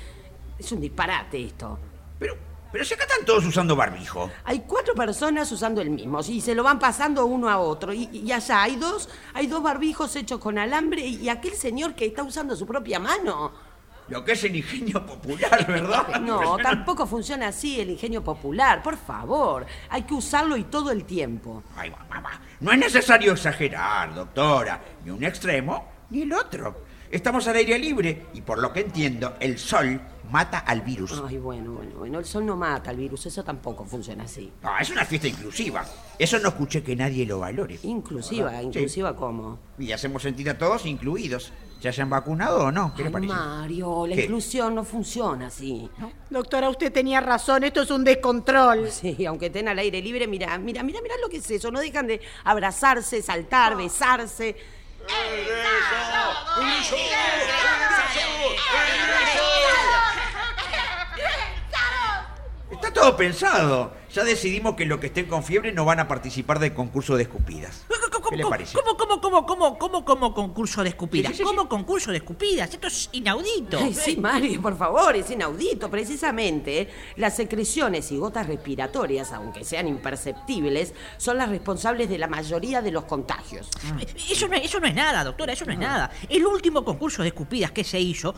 es 0.58 0.72
un 0.72 0.80
disparate 0.80 1.44
esto. 1.44 1.78
Pero, 2.18 2.36
pero 2.74 2.84
si 2.84 2.92
acá 2.92 3.04
están 3.04 3.24
todos 3.24 3.46
usando 3.46 3.76
barbijo. 3.76 4.28
Hay 4.42 4.64
cuatro 4.66 4.96
personas 4.96 5.52
usando 5.52 5.80
el 5.80 5.90
mismo 5.90 6.18
y 6.26 6.40
se 6.40 6.56
lo 6.56 6.64
van 6.64 6.80
pasando 6.80 7.24
uno 7.24 7.48
a 7.48 7.60
otro. 7.60 7.92
Y, 7.92 8.08
y 8.12 8.32
allá 8.32 8.64
hay 8.64 8.74
dos, 8.74 9.08
hay 9.32 9.46
dos 9.46 9.62
barbijos 9.62 10.16
hechos 10.16 10.40
con 10.40 10.58
alambre 10.58 11.06
y 11.06 11.28
aquel 11.28 11.52
señor 11.52 11.94
que 11.94 12.06
está 12.06 12.24
usando 12.24 12.56
su 12.56 12.66
propia 12.66 12.98
mano. 12.98 13.52
Lo 14.08 14.24
que 14.24 14.32
es 14.32 14.42
el 14.42 14.56
ingenio 14.56 15.06
popular, 15.06 15.64
¿verdad? 15.68 16.20
No, 16.20 16.56
tampoco 16.56 17.06
funciona 17.06 17.46
así 17.46 17.78
el 17.80 17.90
ingenio 17.90 18.24
popular. 18.24 18.82
Por 18.82 18.96
favor, 18.96 19.64
hay 19.88 20.02
que 20.02 20.14
usarlo 20.14 20.56
y 20.56 20.64
todo 20.64 20.90
el 20.90 21.04
tiempo. 21.04 21.62
Ay, 21.76 21.92
mamá, 22.10 22.40
no 22.58 22.72
es 22.72 22.78
necesario 22.78 23.34
exagerar, 23.34 24.12
doctora. 24.12 24.82
Ni 25.04 25.12
un 25.12 25.22
extremo 25.22 25.92
ni 26.10 26.22
el 26.22 26.32
otro. 26.32 26.82
Estamos 27.08 27.46
al 27.46 27.54
aire 27.54 27.78
libre 27.78 28.26
y 28.34 28.40
por 28.40 28.58
lo 28.58 28.72
que 28.72 28.80
entiendo, 28.80 29.36
el 29.38 29.60
sol 29.60 30.00
mata 30.30 30.58
al 30.60 30.80
virus. 30.80 31.22
Ay, 31.28 31.38
bueno, 31.38 31.72
bueno, 31.72 31.92
bueno, 31.98 32.18
el 32.18 32.24
sol 32.24 32.44
no 32.46 32.56
mata 32.56 32.90
al 32.90 32.96
virus, 32.96 33.26
eso 33.26 33.42
tampoco 33.44 33.84
funciona 33.84 34.24
así. 34.24 34.50
Ah, 34.62 34.78
es 34.80 34.90
una 34.90 35.04
fiesta 35.04 35.28
inclusiva. 35.28 35.84
Eso 36.18 36.38
no 36.38 36.48
escuché 36.48 36.82
que 36.82 36.96
nadie 36.96 37.24
lo 37.26 37.38
valore. 37.40 37.78
Inclusiva, 37.82 38.46
¿Verdad? 38.46 38.62
inclusiva 38.62 39.10
Sí. 39.10 39.16
cómo. 39.18 39.58
Y 39.78 39.92
hacemos 39.92 40.22
sentir 40.22 40.48
a 40.50 40.58
todos 40.58 40.86
incluidos. 40.86 41.52
¿Se 41.80 41.88
hayan 41.88 42.08
vacunado 42.08 42.64
o 42.64 42.72
no? 42.72 42.94
¿Qué 42.94 43.02
le 43.02 43.08
Ay, 43.08 43.12
parece? 43.12 43.34
Mario, 43.34 44.06
la 44.06 44.16
¿Qué? 44.16 44.22
inclusión 44.22 44.74
no 44.74 44.84
funciona 44.84 45.48
así. 45.48 45.90
Doctora, 46.30 46.70
usted 46.70 46.90
tenía 46.90 47.20
razón, 47.20 47.62
esto 47.62 47.82
es 47.82 47.90
un 47.90 48.04
descontrol. 48.04 48.90
Sí, 48.90 49.26
aunque 49.26 49.46
estén 49.46 49.68
al 49.68 49.78
aire 49.78 50.00
libre, 50.00 50.26
mira, 50.26 50.56
mira, 50.56 50.82
mira, 50.82 51.02
mira 51.02 51.14
lo 51.20 51.28
que 51.28 51.36
es 51.36 51.50
eso. 51.50 51.70
No 51.70 51.80
dejan 51.80 52.06
de 52.06 52.22
abrazarse, 52.44 53.20
saltar, 53.20 53.76
besarse. 53.76 54.56
Está 62.86 63.00
todo 63.00 63.16
pensado. 63.16 63.92
Ya 64.12 64.24
decidimos 64.24 64.74
que 64.74 64.84
los 64.86 65.00
que 65.00 65.06
estén 65.06 65.26
con 65.26 65.42
fiebre 65.42 65.72
no 65.72 65.84
van 65.84 66.00
a 66.00 66.06
participar 66.08 66.58
del 66.58 66.72
concurso 66.74 67.16
de 67.16 67.22
escupidas. 67.24 67.84
¿Qué 68.30 68.36
le 68.38 68.46
parece? 68.46 68.78
¿Cómo, 68.78 68.96
cómo, 68.96 69.20
cómo, 69.20 69.46
cómo, 69.46 69.78
cómo, 69.78 70.04
cómo 70.04 70.34
concurso 70.34 70.82
de 70.82 70.88
escupidas? 70.88 71.32
Sí, 71.32 71.36
sí, 71.38 71.42
sí, 71.42 71.44
¿Cómo 71.44 71.68
concurso 71.68 72.10
de 72.10 72.16
escupidas? 72.18 72.72
Esto 72.72 72.86
es 72.86 73.10
inaudito. 73.12 73.78
Ay, 73.78 73.92
sí, 73.94 74.16
Mario, 74.16 74.62
por 74.62 74.76
favor, 74.78 75.14
es 75.14 75.30
inaudito. 75.30 75.90
Precisamente, 75.90 76.88
las 77.16 77.36
secreciones 77.36 78.10
y 78.12 78.16
gotas 78.18 78.46
respiratorias, 78.46 79.30
aunque 79.32 79.62
sean 79.64 79.88
imperceptibles, 79.88 80.94
son 81.18 81.36
las 81.36 81.48
responsables 81.50 82.08
de 82.08 82.16
la 82.18 82.26
mayoría 82.26 82.80
de 82.82 82.90
los 82.92 83.04
contagios. 83.04 83.68
Eso 84.30 84.48
no, 84.48 84.54
es- 84.56 84.64
eso 84.64 84.80
no 84.80 84.86
es 84.86 84.94
nada, 84.94 85.22
doctora, 85.22 85.52
eso 85.52 85.64
no 85.66 85.72
es 85.72 85.78
nada. 85.78 86.10
El 86.28 86.46
último 86.46 86.82
concurso 86.84 87.22
de 87.22 87.28
escupidas 87.28 87.72
que 87.72 87.84
se 87.84 88.00
hizo, 88.00 88.34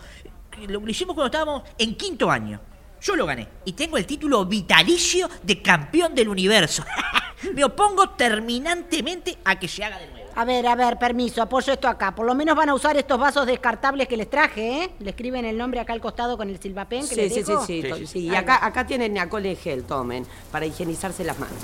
lo, 0.66 0.80
lo 0.80 0.90
hicimos 0.90 1.14
cuando 1.14 1.26
estábamos 1.26 1.62
en 1.78 1.94
quinto 1.96 2.30
año. 2.30 2.60
Yo 3.00 3.14
lo 3.16 3.26
gané 3.26 3.46
y 3.64 3.72
tengo 3.72 3.96
el 3.98 4.06
título 4.06 4.44
vitalicio 4.46 5.28
de 5.42 5.60
campeón 5.62 6.14
del 6.14 6.28
universo. 6.28 6.82
Me 7.54 7.62
opongo 7.64 8.10
terminantemente 8.10 9.36
a 9.44 9.58
que 9.58 9.68
se 9.68 9.84
haga 9.84 9.98
de 9.98 10.06
nuevo. 10.08 10.26
A 10.34 10.44
ver, 10.44 10.66
a 10.66 10.74
ver, 10.74 10.98
permiso, 10.98 11.40
apoyo 11.42 11.72
esto 11.72 11.88
acá. 11.88 12.14
Por 12.14 12.26
lo 12.26 12.34
menos 12.34 12.56
van 12.56 12.68
a 12.68 12.74
usar 12.74 12.96
estos 12.96 13.18
vasos 13.18 13.46
descartables 13.46 14.06
que 14.08 14.16
les 14.16 14.28
traje, 14.28 14.82
¿eh? 14.84 14.90
Le 14.98 15.10
escriben 15.10 15.44
el 15.44 15.56
nombre 15.56 15.80
acá 15.80 15.92
al 15.92 16.00
costado 16.00 16.36
con 16.36 16.48
el 16.50 16.58
silvapén 16.60 17.02
que 17.08 17.14
Sí, 17.14 17.16
les 17.16 17.32
sí, 17.34 17.40
sí, 17.42 17.50
dejo. 17.52 17.66
sí, 17.66 17.82
Sí, 17.82 17.92
sí. 17.98 18.06
sí. 18.06 18.18
Y 18.26 18.34
acá, 18.34 18.64
acá 18.64 18.86
tienen 18.86 19.16
alcohol 19.18 19.44
gel, 19.56 19.84
tomen, 19.84 20.26
para 20.50 20.66
higienizarse 20.66 21.24
las 21.24 21.38
manos. 21.38 21.56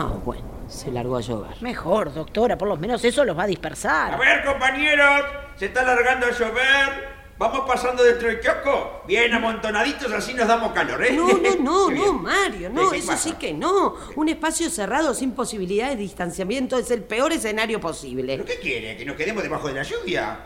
Ah, 0.00 0.12
bueno, 0.24 0.42
se 0.68 0.90
largó 0.90 1.16
a 1.16 1.20
llover. 1.20 1.60
Mejor, 1.60 2.12
doctora, 2.14 2.56
por 2.56 2.68
lo 2.68 2.76
menos 2.76 3.04
eso 3.04 3.24
los 3.24 3.36
va 3.38 3.42
a 3.42 3.46
dispersar. 3.46 4.14
A 4.14 4.16
ver, 4.16 4.44
compañeros, 4.44 5.22
se 5.56 5.66
está 5.66 5.80
alargando 5.82 6.26
a 6.26 6.30
llover. 6.30 7.10
Vamos 7.36 7.62
pasando 7.66 8.02
dentro 8.02 8.28
del 8.28 8.38
kiosco. 8.40 9.02
Bien 9.06 9.32
amontonaditos, 9.32 10.12
así 10.12 10.34
nos 10.34 10.46
damos 10.46 10.72
calor, 10.72 11.02
¿eh? 11.04 11.12
No, 11.12 11.28
no, 11.28 11.54
no, 11.60 11.90
no. 11.90 12.12
Mario, 12.14 12.68
no, 12.70 12.90
¿Qué 12.90 12.98
eso 12.98 13.08
pasa? 13.08 13.22
sí 13.30 13.32
que 13.32 13.52
no. 13.54 13.94
Un 14.16 14.28
espacio 14.28 14.68
cerrado 14.70 15.14
sin 15.14 15.32
posibilidad 15.32 15.88
de 15.88 15.96
distanciamiento 15.96 16.76
es 16.78 16.90
el 16.90 17.02
peor 17.02 17.32
escenario 17.32 17.80
posible. 17.80 18.34
¿Pero 18.36 18.44
qué 18.46 18.58
quiere? 18.60 18.96
¿Que 18.96 19.04
nos 19.06 19.16
quedemos 19.16 19.42
debajo 19.42 19.68
de 19.68 19.74
la 19.74 19.82
lluvia? 19.82 20.38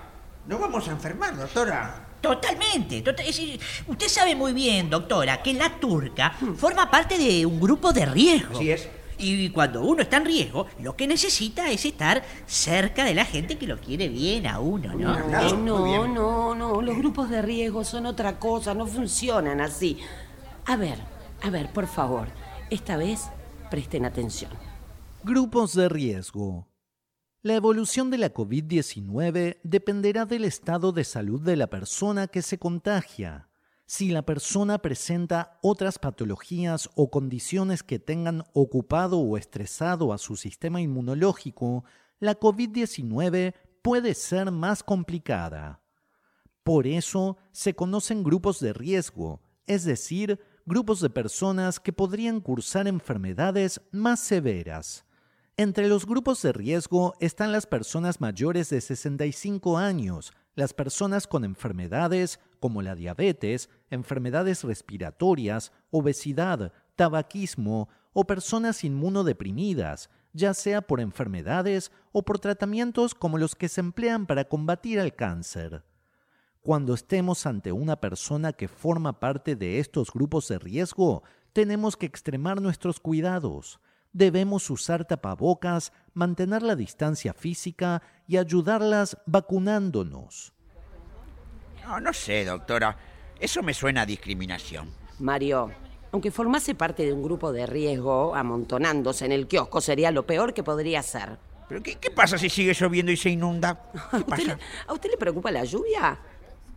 Nos 0.46 0.60
vamos 0.60 0.86
a 0.88 0.92
enfermar, 0.92 1.36
doctora. 1.36 2.00
Totalmente. 2.20 3.02
tota- 3.02 3.22
es 3.24 3.40
usted 3.86 4.08
sabe 4.08 4.34
muy 4.34 4.52
bien, 4.52 4.88
doctora, 4.88 5.42
que 5.42 5.52
la 5.52 5.68
turca 5.78 6.32
forma 6.56 6.90
parte 6.90 7.18
de 7.18 7.44
un 7.44 7.60
grupo 7.60 7.92
de 7.92 8.06
riesgo. 8.06 8.54
Así 8.56 8.70
es. 8.70 8.88
Y 9.24 9.48
cuando 9.50 9.82
uno 9.82 10.02
está 10.02 10.18
en 10.18 10.26
riesgo, 10.26 10.66
lo 10.80 10.94
que 10.94 11.06
necesita 11.06 11.70
es 11.70 11.84
estar 11.86 12.22
cerca 12.46 13.04
de 13.04 13.14
la 13.14 13.24
gente 13.24 13.56
que 13.56 13.66
lo 13.66 13.78
quiere 13.78 14.08
bien 14.08 14.46
a 14.46 14.60
uno, 14.60 14.94
¿no? 14.94 15.18
Muy 15.18 15.52
no, 15.62 16.06
no, 16.06 16.54
no, 16.54 16.82
los 16.82 16.96
grupos 16.98 17.30
de 17.30 17.40
riesgo 17.40 17.84
son 17.84 18.04
otra 18.04 18.38
cosa, 18.38 18.74
no 18.74 18.86
funcionan 18.86 19.62
así. 19.62 19.98
A 20.66 20.76
ver, 20.76 20.98
a 21.42 21.48
ver, 21.48 21.72
por 21.72 21.86
favor, 21.86 22.28
esta 22.68 22.98
vez 22.98 23.22
presten 23.70 24.04
atención. 24.04 24.50
Grupos 25.22 25.74
de 25.74 25.88
riesgo. 25.88 26.68
La 27.42 27.54
evolución 27.54 28.10
de 28.10 28.18
la 28.18 28.32
COVID-19 28.32 29.58
dependerá 29.62 30.26
del 30.26 30.44
estado 30.44 30.92
de 30.92 31.04
salud 31.04 31.40
de 31.40 31.56
la 31.56 31.68
persona 31.68 32.26
que 32.26 32.42
se 32.42 32.58
contagia. 32.58 33.48
Si 33.86 34.08
la 34.08 34.22
persona 34.22 34.78
presenta 34.78 35.58
otras 35.62 35.98
patologías 35.98 36.88
o 36.94 37.10
condiciones 37.10 37.82
que 37.82 37.98
tengan 37.98 38.44
ocupado 38.54 39.18
o 39.18 39.36
estresado 39.36 40.12
a 40.12 40.18
su 40.18 40.36
sistema 40.36 40.80
inmunológico, 40.80 41.84
la 42.18 42.38
COVID-19 42.40 43.54
puede 43.82 44.14
ser 44.14 44.50
más 44.50 44.82
complicada. 44.82 45.82
Por 46.62 46.86
eso 46.86 47.36
se 47.52 47.74
conocen 47.74 48.24
grupos 48.24 48.58
de 48.58 48.72
riesgo, 48.72 49.42
es 49.66 49.84
decir, 49.84 50.40
grupos 50.64 51.00
de 51.00 51.10
personas 51.10 51.78
que 51.78 51.92
podrían 51.92 52.40
cursar 52.40 52.88
enfermedades 52.88 53.82
más 53.92 54.20
severas. 54.20 55.04
Entre 55.58 55.88
los 55.88 56.06
grupos 56.06 56.40
de 56.40 56.52
riesgo 56.52 57.14
están 57.20 57.52
las 57.52 57.66
personas 57.66 58.20
mayores 58.20 58.70
de 58.70 58.80
65 58.80 59.76
años, 59.76 60.32
las 60.54 60.72
personas 60.72 61.26
con 61.26 61.44
enfermedades 61.44 62.40
como 62.64 62.80
la 62.80 62.94
diabetes, 62.94 63.68
enfermedades 63.90 64.64
respiratorias, 64.64 65.70
obesidad, 65.90 66.72
tabaquismo 66.96 67.90
o 68.14 68.26
personas 68.26 68.84
inmunodeprimidas, 68.84 70.08
ya 70.32 70.54
sea 70.54 70.80
por 70.80 71.00
enfermedades 71.00 71.92
o 72.12 72.22
por 72.22 72.38
tratamientos 72.38 73.14
como 73.14 73.36
los 73.36 73.54
que 73.54 73.68
se 73.68 73.82
emplean 73.82 74.24
para 74.24 74.48
combatir 74.48 74.98
el 74.98 75.14
cáncer. 75.14 75.84
Cuando 76.62 76.94
estemos 76.94 77.44
ante 77.44 77.70
una 77.70 78.00
persona 78.00 78.54
que 78.54 78.66
forma 78.66 79.20
parte 79.20 79.56
de 79.56 79.78
estos 79.78 80.10
grupos 80.10 80.48
de 80.48 80.58
riesgo, 80.58 81.22
tenemos 81.52 81.98
que 81.98 82.06
extremar 82.06 82.62
nuestros 82.62 82.98
cuidados. 82.98 83.78
Debemos 84.14 84.70
usar 84.70 85.04
tapabocas, 85.04 85.92
mantener 86.14 86.62
la 86.62 86.76
distancia 86.76 87.34
física 87.34 88.00
y 88.26 88.38
ayudarlas 88.38 89.18
vacunándonos. 89.26 90.54
No, 91.84 92.00
no 92.00 92.12
sé, 92.12 92.44
doctora. 92.44 92.96
Eso 93.38 93.62
me 93.62 93.74
suena 93.74 94.02
a 94.02 94.06
discriminación. 94.06 94.90
Mario, 95.18 95.70
aunque 96.12 96.30
formase 96.30 96.74
parte 96.74 97.04
de 97.04 97.12
un 97.12 97.22
grupo 97.22 97.52
de 97.52 97.66
riesgo, 97.66 98.34
amontonándose 98.34 99.26
en 99.26 99.32
el 99.32 99.46
kiosco 99.46 99.80
sería 99.80 100.10
lo 100.10 100.24
peor 100.26 100.54
que 100.54 100.62
podría 100.62 101.02
ser. 101.02 101.36
¿Pero 101.68 101.82
qué, 101.82 101.96
qué 101.96 102.10
pasa 102.10 102.38
si 102.38 102.48
sigue 102.48 102.72
lloviendo 102.72 103.12
y 103.12 103.16
se 103.16 103.30
inunda? 103.30 103.70
¿A 103.94 104.10
¿Qué 104.10 104.16
usted, 104.16 104.36
le, 104.38 104.54
pasa? 104.54 104.58
¿A 104.86 104.92
usted 104.92 105.10
le 105.10 105.16
preocupa 105.16 105.50
la 105.50 105.64
lluvia? 105.64 106.18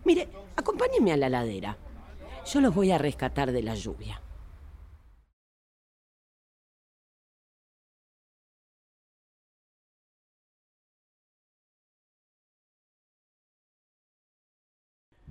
Mire, 0.06 0.28
acompáñeme 0.56 1.14
a 1.14 1.18
la 1.18 1.30
ladera. 1.30 1.78
Yo 2.46 2.62
los 2.62 2.74
voy 2.74 2.92
a 2.92 2.98
rescatar 2.98 3.52
de 3.52 3.62
la 3.64 3.76
lluvia. 3.76 4.22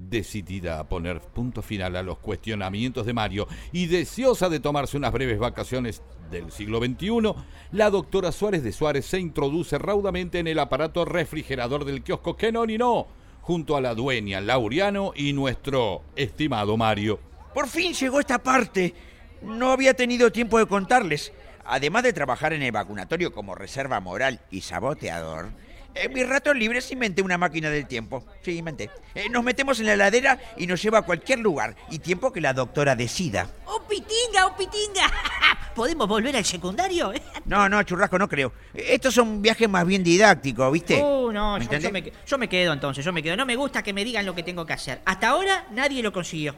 Decidida 0.08 0.78
a 0.78 0.88
poner 0.88 1.20
punto 1.20 1.62
final 1.62 1.96
a 1.96 2.02
los 2.02 2.18
cuestionamientos 2.18 3.06
de 3.06 3.12
Mario 3.12 3.48
y 3.72 3.86
deseosa 3.86 4.48
de 4.48 4.60
tomarse 4.60 4.96
unas 4.96 5.12
breves 5.12 5.38
vacaciones 5.38 6.02
del 6.30 6.52
siglo 6.52 6.78
XXI, 6.78 7.34
la 7.72 7.90
doctora 7.90 8.32
Suárez 8.32 8.62
de 8.62 8.72
Suárez 8.72 9.06
se 9.06 9.18
introduce 9.18 9.78
raudamente 9.78 10.38
en 10.38 10.46
el 10.46 10.58
aparato 10.58 11.04
refrigerador 11.04 11.84
del 11.84 12.02
kiosco 12.02 12.36
que 12.36 12.52
no 12.52 12.66
ni 12.66 12.78
no, 12.78 13.08
junto 13.40 13.76
a 13.76 13.80
la 13.80 13.94
dueña 13.94 14.40
Lauriano 14.40 15.12
y 15.14 15.32
nuestro 15.32 16.02
estimado 16.14 16.76
Mario. 16.76 17.18
Por 17.54 17.68
fin 17.68 17.92
llegó 17.94 18.20
esta 18.20 18.42
parte. 18.42 18.94
No 19.42 19.72
había 19.72 19.94
tenido 19.94 20.30
tiempo 20.30 20.58
de 20.58 20.66
contarles. 20.66 21.32
Además 21.64 22.04
de 22.04 22.12
trabajar 22.12 22.52
en 22.52 22.62
el 22.62 22.70
vacunatorio 22.70 23.32
como 23.32 23.54
reserva 23.54 23.98
moral 23.98 24.40
y 24.50 24.60
saboteador, 24.60 25.50
en 25.96 26.12
mis 26.12 26.28
ratos 26.28 26.56
libres 26.56 26.90
inventé 26.90 27.22
una 27.22 27.38
máquina 27.38 27.70
del 27.70 27.86
tiempo. 27.86 28.24
Sí, 28.42 28.58
inventé. 28.58 28.90
Eh, 29.14 29.28
nos 29.30 29.42
metemos 29.42 29.80
en 29.80 29.86
la 29.86 29.94
heladera 29.94 30.38
y 30.56 30.66
nos 30.66 30.82
lleva 30.82 30.98
a 30.98 31.02
cualquier 31.02 31.38
lugar 31.40 31.74
y 31.90 31.98
tiempo 31.98 32.32
que 32.32 32.40
la 32.40 32.52
doctora 32.52 32.94
decida. 32.94 33.48
¡Oh, 33.66 33.82
pitinga, 33.88 34.46
oh, 34.46 34.56
pitinga! 34.56 35.10
¿Podemos 35.74 36.08
volver 36.08 36.36
al 36.36 36.44
secundario? 36.44 37.12
No, 37.46 37.68
no, 37.68 37.80
churrasco, 37.84 38.18
no 38.18 38.28
creo. 38.28 38.52
Estos 38.74 39.14
son 39.14 39.40
viajes 39.40 39.68
más 39.68 39.86
bien 39.86 40.02
didácticos, 40.02 40.72
¿viste? 40.72 41.00
Oh, 41.00 41.30
no, 41.30 41.58
¿Me 41.58 41.80
yo, 41.80 41.92
me, 41.92 42.12
yo 42.26 42.38
me 42.38 42.48
quedo 42.48 42.72
entonces, 42.72 43.04
yo 43.04 43.12
me 43.12 43.22
quedo. 43.22 43.36
No 43.36 43.46
me 43.46 43.54
gusta 43.54 43.84
que 43.84 43.92
me 43.92 44.04
digan 44.04 44.26
lo 44.26 44.34
que 44.34 44.42
tengo 44.42 44.66
que 44.66 44.72
hacer. 44.72 45.00
Hasta 45.04 45.28
ahora 45.28 45.64
nadie 45.70 46.02
lo 46.02 46.12
consiguió. 46.12 46.56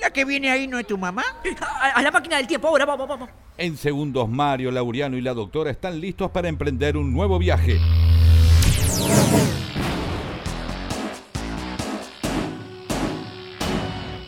¿La 0.00 0.10
que 0.10 0.24
viene 0.24 0.48
ahí 0.52 0.68
no 0.68 0.78
es 0.78 0.86
tu 0.86 0.96
mamá? 0.96 1.24
A, 1.82 1.88
a 1.88 2.02
la 2.02 2.12
máquina 2.12 2.36
del 2.36 2.46
tiempo, 2.46 2.68
ahora, 2.68 2.84
vamos, 2.84 3.08
vamos. 3.08 3.30
En 3.56 3.76
segundos, 3.76 4.28
Mario, 4.28 4.70
Laureano 4.70 5.16
y 5.16 5.22
la 5.22 5.34
doctora 5.34 5.72
están 5.72 6.00
listos 6.00 6.30
para 6.30 6.48
emprender 6.48 6.96
un 6.96 7.12
nuevo 7.12 7.36
viaje. 7.40 7.80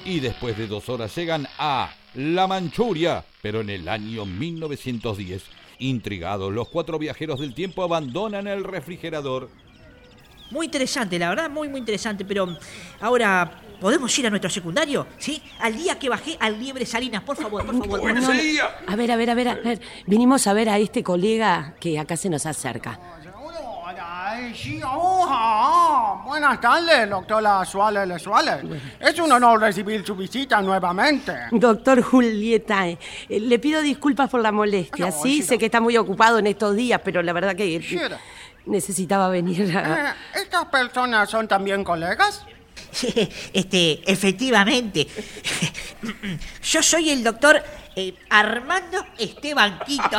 Y 0.04 0.18
después 0.18 0.58
de 0.58 0.66
dos 0.66 0.88
horas 0.88 1.14
llegan 1.14 1.46
a 1.56 1.94
La 2.14 2.48
Manchuria, 2.48 3.24
pero 3.42 3.60
en 3.60 3.70
el 3.70 3.88
año 3.88 4.26
1910. 4.26 5.44
Intrigados, 5.78 6.52
los 6.52 6.68
cuatro 6.68 6.98
viajeros 6.98 7.38
del 7.38 7.54
tiempo 7.54 7.84
abandonan 7.84 8.48
el 8.48 8.64
refrigerador. 8.64 9.48
Muy 10.50 10.66
interesante, 10.66 11.16
la 11.16 11.28
verdad, 11.28 11.48
muy, 11.48 11.68
muy 11.68 11.78
interesante. 11.78 12.24
Pero 12.24 12.56
ahora, 13.00 13.62
¿podemos 13.80 14.18
ir 14.18 14.26
a 14.26 14.30
nuestro 14.30 14.50
secundario? 14.50 15.06
¿Sí? 15.16 15.40
Al 15.60 15.76
día 15.76 15.96
que 15.96 16.08
bajé 16.08 16.36
al 16.40 16.58
Liebre 16.58 16.84
Salinas, 16.84 17.22
por 17.22 17.36
favor, 17.36 17.64
por 17.64 17.78
favor. 17.78 18.12
No. 18.12 18.32
enseguida. 18.32 18.80
A 18.88 18.96
ver, 18.96 19.12
a 19.12 19.16
ver, 19.16 19.30
a 19.30 19.34
ver, 19.34 19.48
a 19.48 19.54
ver. 19.54 19.80
Vinimos 20.06 20.46
a 20.48 20.52
ver 20.52 20.68
a 20.68 20.78
este 20.78 21.04
colega 21.04 21.76
que 21.78 22.00
acá 22.00 22.16
se 22.16 22.28
nos 22.28 22.46
acerca. 22.46 22.98
Ay, 24.40 24.54
sí, 24.54 24.80
oh, 24.86 26.22
Buenas 26.24 26.58
tardes, 26.62 27.10
doctora 27.10 27.62
Suárez 27.66 28.22
Suárez. 28.22 28.62
Es 28.98 29.18
un 29.18 29.30
honor 29.30 29.60
recibir 29.60 30.04
su 30.04 30.14
visita 30.14 30.62
nuevamente. 30.62 31.32
Doctor 31.50 32.00
Julieta, 32.00 32.88
eh, 32.88 32.98
le 33.28 33.58
pido 33.58 33.82
disculpas 33.82 34.30
por 34.30 34.40
la 34.40 34.50
molestia. 34.50 35.06
No, 35.06 35.12
sí, 35.12 35.36
sí, 35.36 35.42
sé 35.42 35.54
no. 35.54 35.58
que 35.58 35.66
está 35.66 35.80
muy 35.80 35.96
ocupado 35.98 36.38
en 36.38 36.46
estos 36.46 36.74
días, 36.74 37.00
pero 37.04 37.22
la 37.22 37.34
verdad 37.34 37.54
que 37.54 37.76
eh, 37.76 37.82
Sí. 37.82 37.98
necesitaba 38.64 39.28
venir 39.28 39.76
a... 39.76 40.10
Eh, 40.10 40.14
¿Estas 40.36 40.64
personas 40.66 41.28
son 41.28 41.46
también 41.46 41.84
colegas? 41.84 42.46
Este, 43.52 44.00
efectivamente. 44.10 45.06
Yo 46.62 46.82
soy 46.82 47.10
el 47.10 47.22
doctor 47.24 47.62
eh, 47.96 48.14
Armando 48.30 49.04
Esteban 49.18 49.80
Quito. 49.86 50.18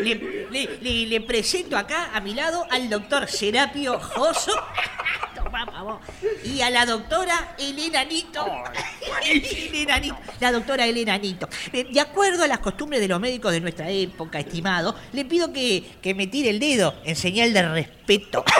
Le, 0.00 0.14
le- 0.50 0.78
le- 0.80 1.06
le 1.06 1.20
presento 1.20 1.76
acá 1.76 2.10
a 2.12 2.20
mi 2.20 2.34
lado 2.34 2.66
al 2.70 2.90
doctor 2.90 3.28
Serapio 3.28 4.00
Joso. 4.00 4.50
Y 6.44 6.60
a 6.62 6.70
la 6.70 6.86
doctora 6.86 7.54
Elena 7.58 8.04
Nito. 8.04 8.46
Elena 9.24 9.98
Nito. 9.98 10.16
La 10.40 10.52
doctora 10.52 10.86
Elena 10.86 11.16
Nito. 11.18 11.48
Eh, 11.72 11.86
De 11.90 12.00
acuerdo 12.00 12.44
a 12.44 12.48
las 12.48 12.58
costumbres 12.60 13.00
de 13.00 13.08
los 13.08 13.20
médicos 13.20 13.52
de 13.52 13.60
nuestra 13.60 13.88
época, 13.90 14.38
estimado, 14.38 14.94
le 15.12 15.24
pido 15.24 15.52
que, 15.52 15.96
que 16.02 16.14
me 16.14 16.26
tire 16.26 16.50
el 16.50 16.58
dedo 16.60 16.94
en 17.04 17.16
señal 17.16 17.52
de 17.52 17.68
respeto. 17.68 18.44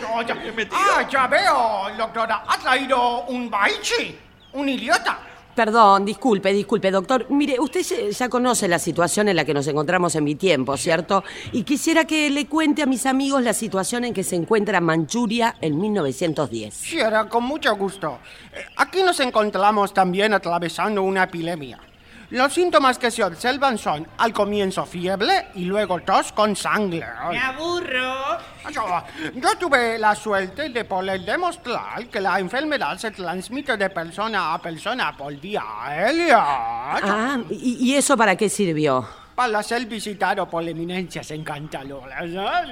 No, 0.00 0.22
ya- 0.22 0.36
ah, 0.72 1.08
ya 1.08 1.26
veo, 1.28 1.96
doctora. 1.96 2.42
¿Ha 2.46 2.58
traído 2.58 3.22
un 3.26 3.48
baichi? 3.48 4.16
¿Un 4.52 4.68
idiota? 4.68 5.18
Perdón, 5.64 6.06
disculpe, 6.06 6.54
disculpe, 6.54 6.90
doctor. 6.90 7.26
Mire, 7.28 7.60
usted 7.60 7.82
ya- 8.12 8.30
conoce 8.30 8.66
la 8.66 8.78
situación 8.78 9.28
en 9.28 9.36
la 9.36 9.44
que 9.44 9.52
nos 9.52 9.66
encontramos 9.66 10.14
en 10.14 10.24
mi 10.24 10.34
tiempo, 10.34 10.74
¿cierto? 10.78 11.22
Y 11.52 11.64
quisiera 11.64 12.06
que 12.06 12.30
le 12.30 12.46
cuente 12.46 12.80
a 12.80 12.86
mis 12.86 13.04
amigos 13.04 13.42
la 13.42 13.52
situación 13.52 14.04
en 14.06 14.14
que 14.14 14.24
se 14.24 14.36
encuentra 14.36 14.80
Manchuria 14.80 15.56
en 15.60 15.78
1910. 15.78 16.72
Sí, 16.72 16.98
era 16.98 17.28
con 17.28 17.44
mucho 17.44 17.76
gusto. 17.76 18.20
Eh, 18.54 18.64
Aquí 18.76 19.02
nos 19.02 19.20
encontramos 19.20 19.92
también 19.92 20.32
atravesando 20.32 21.02
una 21.02 21.24
epidemia. 21.24 21.78
Los 22.30 22.54
síntomas 22.54 22.96
que 22.96 23.10
se 23.10 23.24
observan 23.24 23.76
son 23.76 24.06
al 24.18 24.32
comienzo 24.32 24.86
fiebre 24.86 25.48
y 25.54 25.64
luego 25.64 25.98
tos 26.00 26.30
con 26.32 26.54
sangre. 26.54 27.04
Ay. 27.18 27.36
¡Me 27.36 27.42
aburro! 27.42 28.38
Yo, 28.70 28.84
yo 29.34 29.56
tuve 29.58 29.98
la 29.98 30.14
suerte 30.14 30.68
de 30.68 30.84
poder 30.84 31.22
demostrar 31.22 32.06
que 32.06 32.20
la 32.20 32.38
enfermedad 32.38 32.96
se 32.98 33.10
transmite 33.10 33.76
de 33.76 33.90
persona 33.90 34.54
a 34.54 34.58
persona 34.62 35.16
por 35.16 35.34
vía 35.40 35.64
aérea. 35.80 36.38
Ah, 36.40 37.38
¿y, 37.50 37.78
y 37.80 37.96
eso 37.96 38.16
para 38.16 38.36
qué 38.36 38.48
sirvió? 38.48 39.08
Para 39.40 39.62
ser 39.62 39.86
visitado 39.86 40.46
por 40.50 40.68
eminencias 40.68 41.30
encantadoras. 41.30 42.24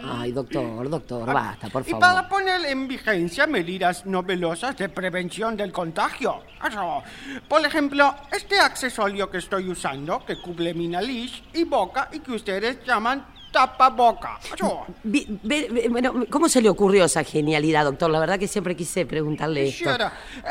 Ay, 0.04 0.32
doctor, 0.32 0.86
doctor, 0.90 1.24
basta, 1.32 1.70
por 1.70 1.80
Y 1.80 1.92
favor. 1.92 2.00
para 2.00 2.28
poner 2.28 2.66
en 2.66 2.86
vigencia 2.86 3.46
medidas 3.46 4.04
novedosas 4.04 4.76
de 4.76 4.90
prevención 4.90 5.56
del 5.56 5.72
contagio. 5.72 6.42
Eso. 6.68 7.02
Por 7.48 7.64
ejemplo, 7.64 8.14
este 8.30 8.60
accesorio 8.60 9.30
que 9.30 9.38
estoy 9.38 9.70
usando, 9.70 10.22
que 10.26 10.38
cubre 10.42 10.74
mi 10.74 10.88
nariz 10.88 11.42
y 11.54 11.64
boca 11.64 12.10
y 12.12 12.18
que 12.18 12.32
ustedes 12.32 12.84
llaman 12.84 13.24
tapaboca. 13.50 14.38
Eso. 14.54 14.84
Ve- 15.04 15.86
bueno, 15.88 16.26
¿cómo 16.28 16.50
se 16.50 16.60
le 16.60 16.68
ocurrió 16.68 17.06
esa 17.06 17.24
genialidad, 17.24 17.84
doctor? 17.86 18.10
La 18.10 18.20
verdad 18.20 18.38
que 18.38 18.46
siempre 18.46 18.76
quise 18.76 19.06
preguntarle 19.06 19.68
esto. 19.68 19.88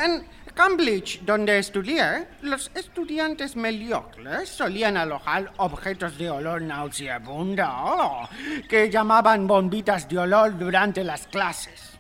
En 0.04 0.28
Cambridge, 0.58 1.20
donde 1.24 1.60
estudié, 1.60 2.28
los 2.42 2.72
estudiantes 2.74 3.56
mediocres 3.56 4.50
solían 4.50 4.98
alojar 4.98 5.52
objetos 5.58 6.18
de 6.18 6.32
olor 6.32 6.64
nauseabundo 6.64 8.28
que 8.68 8.90
llamaban 8.90 9.46
bombitas 9.46 10.10
de 10.10 10.18
olor 10.18 10.58
durante 10.58 11.04
las 11.04 11.28
clases. 11.28 11.92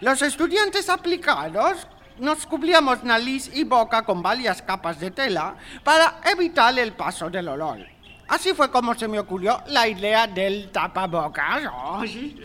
Los 0.00 0.22
estudiantes 0.22 0.88
aplicados 0.88 1.88
nos 2.20 2.46
cubríamos 2.46 3.02
nariz 3.02 3.50
y 3.52 3.64
boca 3.64 4.04
con 4.04 4.22
varias 4.22 4.62
capas 4.62 5.00
de 5.00 5.10
tela 5.10 5.56
para 5.82 6.20
evitar 6.24 6.78
el 6.78 6.92
paso 6.92 7.28
del 7.28 7.48
olor. 7.48 7.80
Así 8.28 8.54
fue 8.54 8.70
como 8.70 8.94
se 8.94 9.08
me 9.08 9.18
ocurrió 9.18 9.60
la 9.66 9.88
idea 9.88 10.28
del 10.28 10.70
tapabocas. 10.70 11.64
oh, 11.74 12.04
sí. 12.06 12.40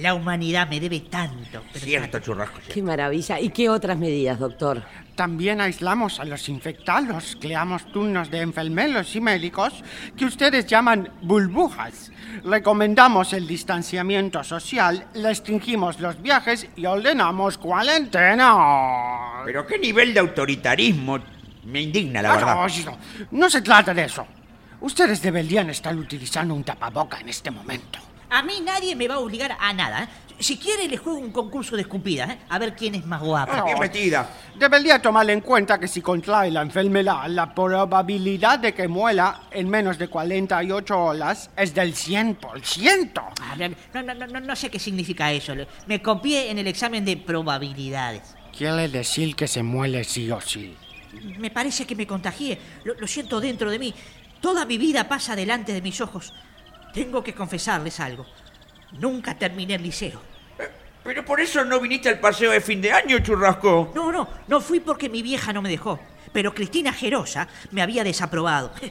La 0.00 0.14
humanidad 0.14 0.68
me 0.68 0.80
debe 0.80 1.00
tanto. 1.00 1.62
pero 1.72 1.84
Cierto, 1.84 2.18
churrasco. 2.20 2.56
cierto. 2.56 2.74
Qué 2.74 2.82
maravilla. 2.82 3.38
¿Y 3.40 3.50
qué 3.50 3.68
otras 3.68 3.98
medidas, 3.98 4.38
doctor? 4.38 4.82
También 5.14 5.60
aislamos 5.60 6.18
a 6.18 6.24
los 6.24 6.48
infectados, 6.48 7.36
creamos 7.38 7.84
turnos 7.92 8.30
de 8.30 8.40
enfermeros 8.40 9.14
y 9.14 9.20
médicos 9.20 9.74
que 10.16 10.24
ustedes 10.24 10.66
llaman 10.66 11.10
burbujas. 11.20 12.10
Recomendamos 12.44 13.32
el 13.34 13.46
distanciamiento 13.46 14.42
social, 14.42 15.06
restringimos 15.14 16.00
los 16.00 16.22
viajes 16.22 16.66
y 16.76 16.86
ordenamos 16.86 17.58
cuarentena. 17.58 19.42
Pero 19.44 19.66
qué 19.66 19.78
nivel 19.78 20.14
de 20.14 20.20
autoritarismo. 20.20 21.18
Me 21.64 21.82
indigna, 21.82 22.22
la 22.22 22.32
Ah, 22.32 22.36
verdad. 22.36 22.54
No, 22.54 22.92
no, 22.92 22.98
no 23.32 23.50
se 23.50 23.60
trata 23.60 23.92
de 23.92 24.04
eso. 24.04 24.26
Ustedes 24.80 25.20
deberían 25.20 25.68
estar 25.68 25.94
utilizando 25.94 26.54
un 26.54 26.64
tapaboca 26.64 27.20
en 27.20 27.28
este 27.28 27.50
momento. 27.50 27.98
A 28.30 28.42
mí 28.42 28.60
nadie 28.64 28.94
me 28.94 29.08
va 29.08 29.16
a 29.16 29.18
obligar 29.18 29.56
a 29.58 29.72
nada. 29.72 30.04
¿eh? 30.04 30.08
Si 30.38 30.56
quiere, 30.56 30.88
le 30.88 30.96
juego 30.96 31.18
un 31.18 31.32
concurso 31.32 31.76
de 31.76 31.82
escupidas, 31.82 32.30
¿eh? 32.30 32.38
A 32.48 32.58
ver 32.58 32.74
quién 32.74 32.94
es 32.94 33.04
más 33.04 33.20
guapa. 33.20 33.64
Qué 33.66 33.76
metida. 33.78 34.26
Debería 34.56 35.02
tomar 35.02 35.28
en 35.28 35.40
cuenta 35.42 35.78
que 35.78 35.86
si 35.86 36.00
contrae 36.00 36.50
la 36.50 36.62
enfermedad, 36.62 37.26
la 37.28 37.54
probabilidad 37.54 38.58
de 38.58 38.72
que 38.72 38.88
muera 38.88 39.42
en 39.50 39.68
menos 39.68 39.98
de 39.98 40.08
48 40.08 40.98
horas 40.98 41.50
es 41.56 41.74
del 41.74 41.92
100%. 41.94 43.10
Ah, 43.42 43.56
No, 43.92 44.02
no, 44.02 44.14
no, 44.14 44.26
no, 44.26 44.40
no 44.40 44.56
sé 44.56 44.70
qué 44.70 44.78
significa 44.78 45.30
eso. 45.30 45.52
Me 45.86 46.00
copié 46.00 46.50
en 46.50 46.58
el 46.58 46.68
examen 46.68 47.04
de 47.04 47.16
probabilidades. 47.18 48.34
Quiere 48.56 48.88
decir 48.88 49.36
que 49.36 49.46
se 49.46 49.62
muere 49.62 50.04
sí 50.04 50.30
o 50.30 50.40
sí. 50.40 50.74
Me 51.38 51.50
parece 51.50 51.84
que 51.86 51.94
me 51.96 52.06
contagié. 52.06 52.58
Lo, 52.84 52.94
lo 52.94 53.06
siento 53.06 53.40
dentro 53.40 53.70
de 53.70 53.78
mí. 53.78 53.94
Toda 54.40 54.64
mi 54.64 54.78
vida 54.78 55.06
pasa 55.08 55.36
delante 55.36 55.72
de 55.72 55.82
mis 55.82 56.00
ojos. 56.00 56.32
Tengo 56.92 57.22
que 57.22 57.34
confesarles 57.34 58.00
algo. 58.00 58.26
Nunca 58.92 59.38
terminé 59.38 59.74
el 59.74 59.82
liceo. 59.82 60.20
Pero 61.02 61.24
por 61.24 61.40
eso 61.40 61.64
no 61.64 61.80
viniste 61.80 62.08
al 62.08 62.20
paseo 62.20 62.50
de 62.50 62.60
fin 62.60 62.80
de 62.82 62.92
año, 62.92 63.18
churrasco. 63.20 63.92
No, 63.94 64.12
no, 64.12 64.28
no 64.48 64.60
fui 64.60 64.80
porque 64.80 65.08
mi 65.08 65.22
vieja 65.22 65.52
no 65.52 65.62
me 65.62 65.68
dejó. 65.68 65.98
Pero 66.32 66.54
Cristina 66.54 66.92
Gerosa 66.92 67.48
me 67.70 67.82
había 67.82 68.04
desaprobado. 68.04 68.72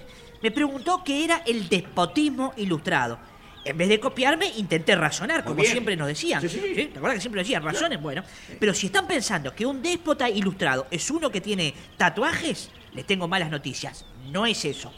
Me 0.42 0.52
preguntó 0.52 1.04
qué 1.04 1.26
era 1.26 1.44
el 1.46 1.68
despotismo 1.68 2.54
ilustrado. 2.56 3.20
En 3.66 3.78
vez 3.78 3.90
de 3.90 4.00
copiarme, 4.00 4.48
intenté 4.56 4.96
razonar, 4.96 5.44
como 5.44 5.62
siempre 5.64 5.98
nos 5.98 6.08
decían. 6.08 6.42
Sí, 6.42 6.48
sí, 6.48 6.62
sí. 6.74 6.86
¿Te 6.86 6.98
acuerdas 6.98 7.16
que 7.16 7.22
siempre 7.22 7.42
decían? 7.42 7.62
Razones, 7.62 8.02
bueno. 8.02 8.24
Pero 8.58 8.74
si 8.74 8.86
están 8.86 9.06
pensando 9.06 9.54
que 9.54 9.66
un 9.66 9.82
déspota 9.82 10.30
ilustrado 10.30 10.88
es 10.90 11.12
uno 11.12 11.30
que 11.30 11.42
tiene 11.42 11.74
tatuajes, 11.98 12.70
les 12.94 13.06
tengo 13.06 13.28
malas 13.28 13.52
noticias. 13.52 14.06
No 14.32 14.46
es 14.46 14.64
eso. 14.64 14.94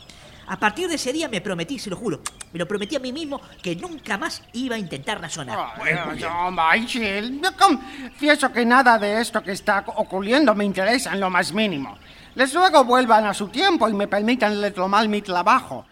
A 0.52 0.60
partir 0.60 0.90
de 0.90 0.96
ese 0.96 1.14
día 1.14 1.30
me 1.30 1.40
prometí, 1.40 1.80
se 1.80 1.90
lo 1.90 1.96
juro, 1.96 2.20
me 2.52 2.60
lo 2.60 2.68
prometí 2.68 2.98
a 2.98 3.00
mí 3.00 3.14
mismo 3.14 3.40
que 3.64 3.74
nunca 3.74 4.18
más 4.18 4.44
iba 4.52 4.76
a 4.76 4.80
intentar 4.80 5.22
razonar. 5.22 5.58
Bueno, 5.78 6.14
yo, 6.14 6.30
Michael, 6.52 7.40
yo 7.42 7.50
confieso 7.56 8.52
que 8.52 8.66
nada 8.66 9.00
de 9.00 9.22
esto 9.22 9.42
que 9.42 9.54
está 9.54 9.86
ocurriendo 9.96 10.54
me 10.54 10.66
interesa 10.66 11.14
en 11.14 11.22
lo 11.22 11.30
más 11.30 11.54
mínimo. 11.54 11.98
Les 12.36 12.54
ruego 12.54 12.84
vuelvan 12.84 13.26
a 13.28 13.34
su 13.34 13.48
tiempo 13.48 13.88
y 13.88 13.94
me 13.94 14.10
permitan 14.10 14.62
retomar 14.62 15.08
mi 15.08 15.22
trabajo. 15.22 15.86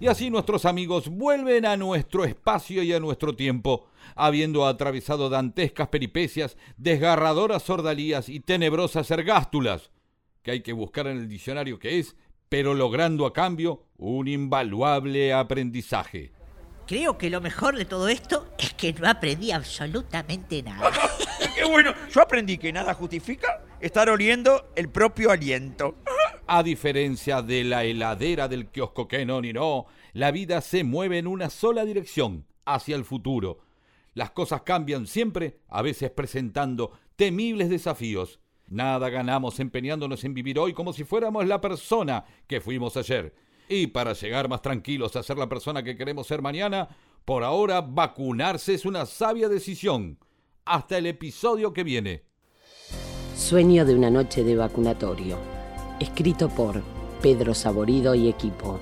Y 0.00 0.06
así 0.06 0.30
nuestros 0.30 0.64
amigos 0.64 1.10
vuelven 1.10 1.66
a 1.66 1.76
nuestro 1.76 2.24
espacio 2.24 2.82
y 2.82 2.90
a 2.94 3.00
nuestro 3.00 3.36
tiempo, 3.36 3.86
habiendo 4.14 4.66
atravesado 4.66 5.28
dantescas 5.28 5.88
peripecias, 5.88 6.56
desgarradoras 6.78 7.62
sordalías 7.64 8.30
y 8.30 8.40
tenebrosas 8.40 9.10
ergástulas, 9.10 9.90
que 10.42 10.52
hay 10.52 10.62
que 10.62 10.72
buscar 10.72 11.06
en 11.06 11.18
el 11.18 11.28
diccionario 11.28 11.78
que 11.78 11.98
es, 11.98 12.16
pero 12.48 12.72
logrando 12.72 13.26
a 13.26 13.34
cambio 13.34 13.84
un 13.98 14.26
invaluable 14.26 15.34
aprendizaje. 15.34 16.32
Creo 16.86 17.18
que 17.18 17.28
lo 17.28 17.42
mejor 17.42 17.76
de 17.76 17.84
todo 17.84 18.08
esto 18.08 18.48
es 18.58 18.72
que 18.72 18.94
no 18.94 19.06
aprendí 19.06 19.52
absolutamente 19.52 20.62
nada. 20.62 20.90
¡Qué 21.54 21.64
bueno! 21.64 21.92
Yo 22.10 22.22
aprendí 22.22 22.56
que 22.56 22.72
nada 22.72 22.94
justifica 22.94 23.62
estar 23.80 24.08
oliendo 24.08 24.72
el 24.74 24.88
propio 24.88 25.30
aliento. 25.30 25.94
A 26.52 26.64
diferencia 26.64 27.42
de 27.42 27.62
la 27.62 27.84
heladera 27.84 28.48
del 28.48 28.66
kiosco 28.66 29.06
que 29.06 29.24
no 29.24 29.40
ni 29.40 29.52
no, 29.52 29.86
la 30.14 30.32
vida 30.32 30.60
se 30.62 30.82
mueve 30.82 31.18
en 31.18 31.28
una 31.28 31.48
sola 31.48 31.84
dirección, 31.84 32.44
hacia 32.64 32.96
el 32.96 33.04
futuro. 33.04 33.60
Las 34.14 34.32
cosas 34.32 34.62
cambian 34.62 35.06
siempre, 35.06 35.60
a 35.68 35.80
veces 35.80 36.10
presentando 36.10 36.90
temibles 37.14 37.70
desafíos. 37.70 38.40
Nada 38.66 39.10
ganamos 39.10 39.60
empeñándonos 39.60 40.24
en 40.24 40.34
vivir 40.34 40.58
hoy 40.58 40.72
como 40.72 40.92
si 40.92 41.04
fuéramos 41.04 41.46
la 41.46 41.60
persona 41.60 42.24
que 42.48 42.60
fuimos 42.60 42.96
ayer. 42.96 43.32
Y 43.68 43.86
para 43.86 44.12
llegar 44.14 44.48
más 44.48 44.60
tranquilos 44.60 45.14
a 45.14 45.22
ser 45.22 45.38
la 45.38 45.48
persona 45.48 45.84
que 45.84 45.96
queremos 45.96 46.26
ser 46.26 46.42
mañana, 46.42 46.88
por 47.24 47.44
ahora 47.44 47.80
vacunarse 47.80 48.74
es 48.74 48.84
una 48.84 49.06
sabia 49.06 49.48
decisión. 49.48 50.18
Hasta 50.64 50.98
el 50.98 51.06
episodio 51.06 51.72
que 51.72 51.84
viene. 51.84 52.24
Sueño 53.36 53.84
de 53.84 53.94
una 53.94 54.10
noche 54.10 54.42
de 54.42 54.56
vacunatorio. 54.56 55.59
Escrito 56.00 56.48
por 56.48 56.82
Pedro 57.20 57.52
Saborido 57.52 58.14
y 58.14 58.26
equipo. 58.26 58.80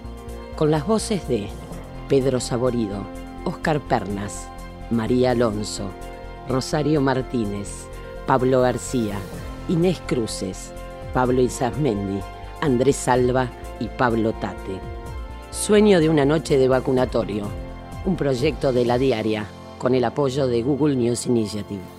Con 0.54 0.70
las 0.70 0.87
voces 0.87 1.26
de 1.26 1.48
Pedro 2.09 2.38
Saborido, 2.38 3.02
Oscar 3.44 3.81
Pernas, 3.81 4.48
María 4.92 5.33
Alonso, 5.33 5.90
Rosario 6.48 7.00
Martínez, 7.00 7.88
Pablo 8.28 8.61
García, 8.61 9.18
Inés 9.68 10.00
Cruces, 10.07 10.70
Pablo 11.12 11.42
Isasmendi, 11.42 12.20
Andrés 12.61 12.94
Salva 12.94 13.48
y 13.81 13.88
Pablo 13.88 14.33
Tate. 14.35 14.78
Sueño 15.50 15.98
de 15.98 16.11
una 16.11 16.24
noche 16.24 16.57
de 16.57 16.68
vacunatorio, 16.68 17.46
un 18.07 18.14
proyecto 18.14 18.72
de 18.72 18.85
la 18.85 18.96
diaria 18.96 19.44
con 19.78 19.96
el 19.96 20.04
apoyo 20.04 20.46
de 20.46 20.62
Google 20.62 20.94
News 20.94 21.26
Initiative. 21.26 21.97